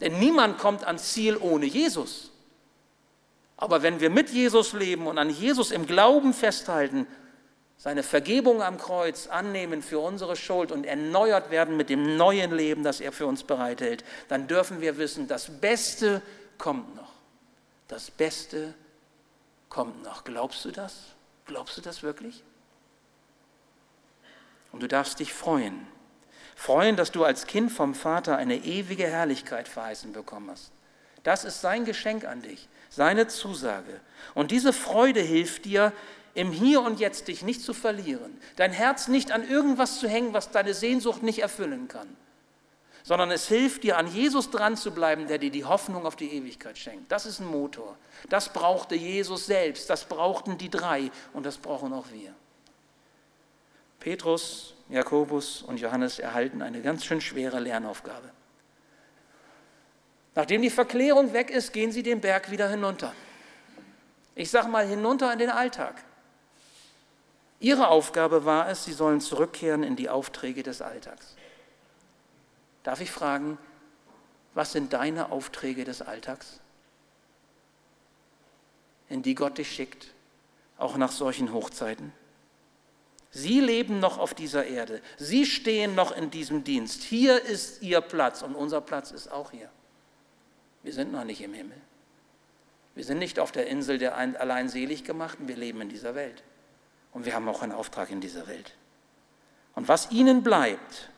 Denn 0.00 0.18
niemand 0.18 0.58
kommt 0.58 0.84
ans 0.84 1.12
Ziel 1.12 1.36
ohne 1.36 1.66
Jesus. 1.66 2.30
Aber 3.56 3.82
wenn 3.82 3.98
wir 3.98 4.10
mit 4.10 4.30
Jesus 4.30 4.72
leben 4.72 5.08
und 5.08 5.18
an 5.18 5.30
Jesus 5.30 5.72
im 5.72 5.86
Glauben 5.86 6.32
festhalten, 6.32 7.06
seine 7.78 8.02
Vergebung 8.02 8.62
am 8.62 8.76
Kreuz 8.76 9.28
annehmen 9.28 9.82
für 9.82 10.00
unsere 10.00 10.36
Schuld 10.36 10.72
und 10.72 10.84
erneuert 10.84 11.50
werden 11.50 11.76
mit 11.76 11.88
dem 11.88 12.16
neuen 12.16 12.52
Leben, 12.52 12.82
das 12.84 13.00
er 13.00 13.12
für 13.12 13.26
uns 13.26 13.44
bereithält, 13.44 14.04
dann 14.28 14.48
dürfen 14.48 14.80
wir 14.80 14.98
wissen, 14.98 15.28
das 15.28 15.60
Beste 15.60 16.20
kommt 16.58 16.94
noch 16.96 17.18
das 17.88 18.10
Beste 18.10 18.74
kommt 19.70 20.04
noch. 20.04 20.24
Glaubst 20.24 20.64
du 20.64 20.70
das? 20.70 20.94
Glaubst 21.46 21.76
du 21.78 21.80
das 21.80 22.02
wirklich? 22.02 22.44
Und 24.70 24.82
du 24.82 24.88
darfst 24.88 25.18
dich 25.18 25.32
freuen. 25.32 25.86
Freuen, 26.54 26.96
dass 26.96 27.10
du 27.10 27.24
als 27.24 27.46
Kind 27.46 27.72
vom 27.72 27.94
Vater 27.94 28.36
eine 28.36 28.56
ewige 28.56 29.06
Herrlichkeit 29.06 29.68
verheißen 29.68 30.12
bekommen 30.12 30.50
hast. 30.50 30.70
Das 31.22 31.44
ist 31.44 31.60
sein 31.60 31.84
Geschenk 31.84 32.24
an 32.24 32.42
dich, 32.42 32.68
seine 32.90 33.26
Zusage. 33.28 34.00
Und 34.34 34.50
diese 34.50 34.72
Freude 34.72 35.20
hilft 35.20 35.64
dir, 35.64 35.92
im 36.38 36.52
Hier 36.52 36.80
und 36.82 37.00
Jetzt 37.00 37.28
dich 37.28 37.42
nicht 37.42 37.60
zu 37.60 37.74
verlieren, 37.74 38.40
dein 38.56 38.72
Herz 38.72 39.08
nicht 39.08 39.32
an 39.32 39.48
irgendwas 39.48 39.98
zu 39.98 40.08
hängen, 40.08 40.32
was 40.32 40.50
deine 40.50 40.74
Sehnsucht 40.74 41.22
nicht 41.22 41.40
erfüllen 41.40 41.88
kann 41.88 42.08
sondern 43.08 43.30
es 43.30 43.48
hilft 43.48 43.84
dir, 43.84 43.96
an 43.96 44.06
Jesus 44.06 44.50
dran 44.50 44.76
zu 44.76 44.90
bleiben, 44.90 45.28
der 45.28 45.38
dir 45.38 45.50
die 45.50 45.64
Hoffnung 45.64 46.04
auf 46.04 46.14
die 46.14 46.30
Ewigkeit 46.30 46.76
schenkt. 46.76 47.10
Das 47.10 47.24
ist 47.24 47.40
ein 47.40 47.46
Motor. 47.46 47.96
Das 48.28 48.52
brauchte 48.52 48.96
Jesus 48.96 49.46
selbst, 49.46 49.88
das 49.88 50.04
brauchten 50.04 50.58
die 50.58 50.68
drei 50.68 51.10
und 51.32 51.46
das 51.46 51.56
brauchen 51.56 51.94
auch 51.94 52.04
wir. 52.12 52.34
Petrus, 53.98 54.74
Jakobus 54.90 55.62
und 55.62 55.80
Johannes 55.80 56.18
erhalten 56.18 56.60
eine 56.60 56.82
ganz 56.82 57.06
schön 57.06 57.22
schwere 57.22 57.60
Lernaufgabe. 57.60 58.30
Nachdem 60.34 60.60
die 60.60 60.68
Verklärung 60.68 61.32
weg 61.32 61.48
ist, 61.48 61.72
gehen 61.72 61.90
sie 61.90 62.02
den 62.02 62.20
Berg 62.20 62.50
wieder 62.50 62.68
hinunter. 62.68 63.14
Ich 64.34 64.50
sage 64.50 64.68
mal 64.68 64.86
hinunter 64.86 65.32
in 65.32 65.38
den 65.38 65.50
Alltag. 65.50 66.04
Ihre 67.60 67.88
Aufgabe 67.88 68.44
war 68.44 68.68
es, 68.68 68.84
sie 68.84 68.92
sollen 68.92 69.20
zurückkehren 69.20 69.82
in 69.82 69.96
die 69.96 70.08
Aufträge 70.08 70.62
des 70.62 70.80
Alltags. 70.80 71.34
Darf 72.84 73.00
ich 73.00 73.10
fragen, 73.10 73.58
was 74.54 74.72
sind 74.72 74.92
deine 74.92 75.30
Aufträge 75.30 75.84
des 75.84 76.02
Alltags, 76.02 76.60
in 79.08 79.22
die 79.22 79.34
Gott 79.34 79.58
dich 79.58 79.72
schickt, 79.72 80.14
auch 80.78 80.96
nach 80.96 81.12
solchen 81.12 81.52
Hochzeiten? 81.52 82.12
Sie 83.30 83.60
leben 83.60 84.00
noch 84.00 84.18
auf 84.18 84.34
dieser 84.34 84.66
Erde. 84.66 85.02
Sie 85.18 85.44
stehen 85.44 85.94
noch 85.94 86.12
in 86.12 86.30
diesem 86.30 86.64
Dienst. 86.64 87.02
Hier 87.02 87.42
ist 87.42 87.82
ihr 87.82 88.00
Platz 88.00 88.42
und 88.42 88.54
unser 88.54 88.80
Platz 88.80 89.10
ist 89.10 89.30
auch 89.30 89.50
hier. 89.50 89.68
Wir 90.82 90.92
sind 90.92 91.12
noch 91.12 91.24
nicht 91.24 91.42
im 91.42 91.52
Himmel. 91.52 91.76
Wir 92.94 93.04
sind 93.04 93.18
nicht 93.18 93.38
auf 93.38 93.52
der 93.52 93.66
Insel 93.66 93.98
der 93.98 94.16
allein 94.16 94.68
selig 94.68 95.04
gemachten. 95.04 95.46
Wir 95.46 95.56
leben 95.56 95.80
in 95.82 95.88
dieser 95.88 96.14
Welt. 96.14 96.42
Und 97.12 97.24
wir 97.24 97.34
haben 97.34 97.48
auch 97.48 97.62
einen 97.62 97.72
Auftrag 97.72 98.10
in 98.10 98.20
dieser 98.20 98.46
Welt. 98.46 98.74
Und 99.74 99.88
was 99.88 100.10
ihnen 100.10 100.42
bleibt, 100.42 101.08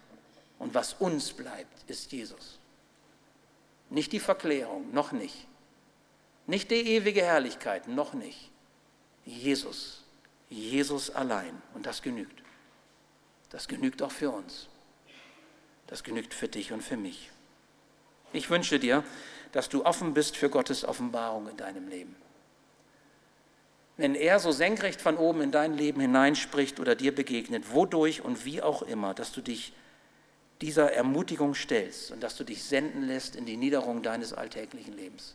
und 0.61 0.75
was 0.75 0.93
uns 0.93 1.33
bleibt, 1.33 1.91
ist 1.91 2.13
Jesus. 2.13 2.59
Nicht 3.89 4.13
die 4.13 4.21
Verklärung, 4.21 4.93
noch 4.93 5.11
nicht. 5.11 5.47
Nicht 6.47 6.71
die 6.71 6.87
ewige 6.87 7.23
Herrlichkeit, 7.23 7.89
noch 7.89 8.13
nicht. 8.13 8.51
Jesus. 9.25 10.05
Jesus 10.51 11.11
allein. 11.11 11.61
Und 11.75 11.87
das 11.87 12.03
genügt. 12.03 12.43
Das 13.49 13.69
genügt 13.69 14.03
auch 14.03 14.13
für 14.13 14.31
uns. 14.31 14.69
Das 15.87 16.05
genügt 16.05 16.35
für 16.35 16.47
dich 16.47 16.73
und 16.73 16.83
für 16.83 16.99
mich. 16.99 17.31
Ich 18.33 18.51
wünsche 18.51 18.79
dir, 18.79 19.03
dass 19.53 19.71
du 19.71 19.85
offen 19.85 20.13
bist 20.13 20.37
für 20.37 20.51
Gottes 20.51 20.85
Offenbarung 20.85 21.49
in 21.49 21.57
deinem 21.57 21.89
Leben. 21.89 22.15
Wenn 24.01 24.15
er 24.15 24.41
so 24.41 24.51
senkrecht 24.51 24.99
von 24.99 25.19
oben 25.19 25.43
in 25.43 25.51
dein 25.51 25.77
Leben 25.77 26.01
hineinspricht 26.01 26.81
oder 26.81 26.95
dir 26.95 27.15
begegnet, 27.15 27.75
wodurch 27.75 28.23
und 28.23 28.47
wie 28.47 28.63
auch 28.63 28.81
immer, 28.81 29.13
dass 29.13 29.31
du 29.31 29.43
dich 29.43 29.75
dieser 30.63 30.91
Ermutigung 30.91 31.55
stellst 31.55 32.11
und 32.11 32.23
dass 32.23 32.35
du 32.35 32.45
dich 32.45 32.65
senden 32.65 33.03
lässt 33.03 33.37
in 33.37 33.45
die 33.45 33.59
Niederung 33.59 34.03
deines 34.03 34.33
alltäglichen 34.33 34.97
Lebens. 34.97 35.35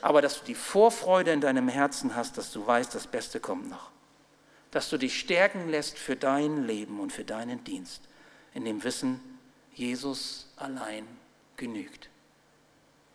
Aber 0.00 0.22
dass 0.22 0.38
du 0.38 0.44
die 0.44 0.54
Vorfreude 0.54 1.32
in 1.32 1.40
deinem 1.40 1.66
Herzen 1.66 2.14
hast, 2.14 2.38
dass 2.38 2.52
du 2.52 2.64
weißt, 2.64 2.94
das 2.94 3.08
Beste 3.08 3.40
kommt 3.40 3.68
noch. 3.68 3.90
Dass 4.70 4.88
du 4.88 4.96
dich 4.96 5.18
stärken 5.18 5.70
lässt 5.70 5.98
für 5.98 6.14
dein 6.14 6.68
Leben 6.68 7.00
und 7.00 7.12
für 7.12 7.24
deinen 7.24 7.64
Dienst, 7.64 8.02
in 8.54 8.64
dem 8.64 8.84
Wissen, 8.84 9.20
Jesus 9.74 10.46
allein 10.54 11.04
genügt. 11.56 12.10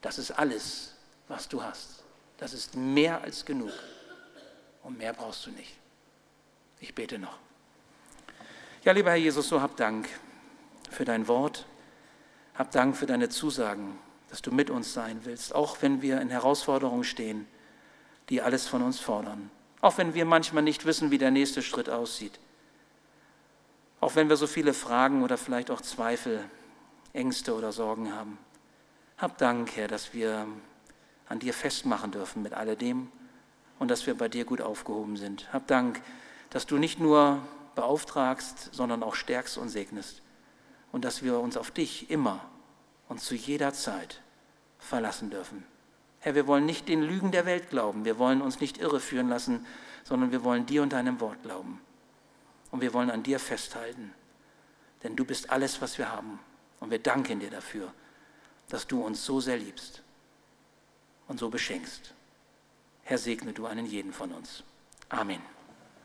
Das 0.02 0.17
ist 0.17 0.32
alles, 0.32 0.93
was 1.30 1.47
du 1.47 1.63
hast. 1.63 2.04
Das 2.38 2.54
ist 2.54 2.76
mehr 2.76 3.21
als 3.21 3.45
genug. 3.45 3.71
Und 4.84 4.97
mehr 4.97 5.13
brauchst 5.13 5.45
du 5.45 5.52
nicht. 5.52 5.76
Ich 6.80 6.93
bete 6.93 7.17
noch. 7.19 7.38
Ja, 8.84 8.91
lieber 8.93 9.10
Herr 9.10 9.17
Jesus, 9.17 9.50
so 9.50 9.62
hab 9.62 9.76
Dank 9.76 10.08
für 10.89 11.04
dein 11.04 11.28
Wort. 11.28 11.65
Hab 12.56 12.71
Dank 12.71 12.95
für 12.95 13.06
deine 13.06 13.30
Zusagen, 13.30 14.00
dass 14.30 14.41
du 14.41 14.52
mit 14.52 14.69
uns 14.69 14.93
sein 14.93 15.21
willst, 15.23 15.54
auch 15.54 15.82
wenn 15.82 16.02
wir 16.02 16.21
in 16.21 16.30
Herausforderungen 16.30 17.04
stehen, 17.04 17.47
die 18.30 18.41
alles 18.41 18.67
von 18.67 18.82
uns 18.82 19.00
fordern. 19.00 19.50
Auch 19.82 19.97
wenn 19.97 20.13
wir 20.13 20.26
manchmal 20.26 20.63
nicht 20.63 20.86
wissen, 20.86 21.12
wie 21.12 21.17
der 21.17 21.32
nächste 21.32 21.62
Schritt 21.62 21.89
aussieht. 21.89 22.39
Auch 24.00 24.15
wenn 24.15 24.30
wir 24.30 24.38
so 24.38 24.47
viele 24.47 24.73
Fragen 24.73 25.23
oder 25.23 25.38
vielleicht 25.38 25.71
auch 25.71 25.82
Zweifel, 25.82 26.43
Ängste 27.13 27.56
oder 27.56 27.71
Sorgen 27.71 28.13
haben. 28.13 28.38
Hab 29.17 29.38
Dank, 29.38 29.76
Herr, 29.76 29.88
dass 29.88 30.13
wir 30.13 30.47
an 31.30 31.40
dir 31.40 31.54
festmachen 31.54 32.12
dürfen 32.12 32.42
mit 32.42 32.54
alledem 32.54 33.12
und 33.80 33.90
dass 33.90 34.08
wir 34.08 34.16
bei 34.16 34.30
dir 34.30 34.46
gut 34.46 34.62
aufgehoben 34.62 35.18
sind. 35.18 35.52
Hab 35.54 35.68
Dank, 35.68 36.02
dass 36.50 36.66
du 36.66 36.78
nicht 36.78 37.00
nur 37.00 37.42
beauftragst, 37.76 38.74
sondern 38.74 39.04
auch 39.04 39.16
stärkst 39.16 39.58
und 39.58 39.70
segnest 39.70 40.22
und 40.92 41.06
dass 41.06 41.24
wir 41.24 41.40
uns 41.40 41.58
auf 41.58 41.72
dich 41.72 42.10
immer 42.10 42.42
und 43.08 43.20
zu 43.20 43.36
jeder 43.36 43.74
Zeit 43.74 44.22
verlassen 44.80 45.30
dürfen. 45.30 45.66
Herr, 46.20 46.36
wir 46.36 46.48
wollen 46.48 46.66
nicht 46.66 46.88
den 46.88 47.04
Lügen 47.04 47.32
der 47.32 47.46
Welt 47.46 47.70
glauben, 47.70 48.06
wir 48.06 48.18
wollen 48.18 48.42
uns 48.42 48.60
nicht 48.60 48.80
irreführen 48.80 49.30
lassen, 49.30 49.66
sondern 50.04 50.32
wir 50.32 50.44
wollen 50.44 50.66
dir 50.66 50.82
und 50.82 50.94
deinem 50.94 51.20
Wort 51.20 51.42
glauben. 51.44 51.82
Und 52.72 52.82
wir 52.82 52.94
wollen 52.94 53.12
an 53.12 53.24
dir 53.24 53.40
festhalten, 53.40 54.13
denn 55.04 55.16
du 55.16 55.24
bist 55.24 55.50
alles, 55.50 55.82
was 55.82 55.98
wir 55.98 56.12
haben. 56.12 56.40
Und 56.80 56.92
wir 56.92 57.00
danken 57.00 57.40
dir 57.40 57.50
dafür, 57.50 57.94
dass 58.70 58.88
du 58.88 59.02
uns 59.02 59.26
so 59.26 59.40
sehr 59.40 59.58
liebst 59.58 60.04
und 61.28 61.40
so 61.40 61.50
beschenkst. 61.50 62.13
Herr, 63.04 63.18
segne 63.18 63.54
du 63.54 63.66
einen 63.66 63.86
jeden 63.86 64.13
von 64.13 64.32
uns. 64.32 64.63
Amen. 65.10 65.42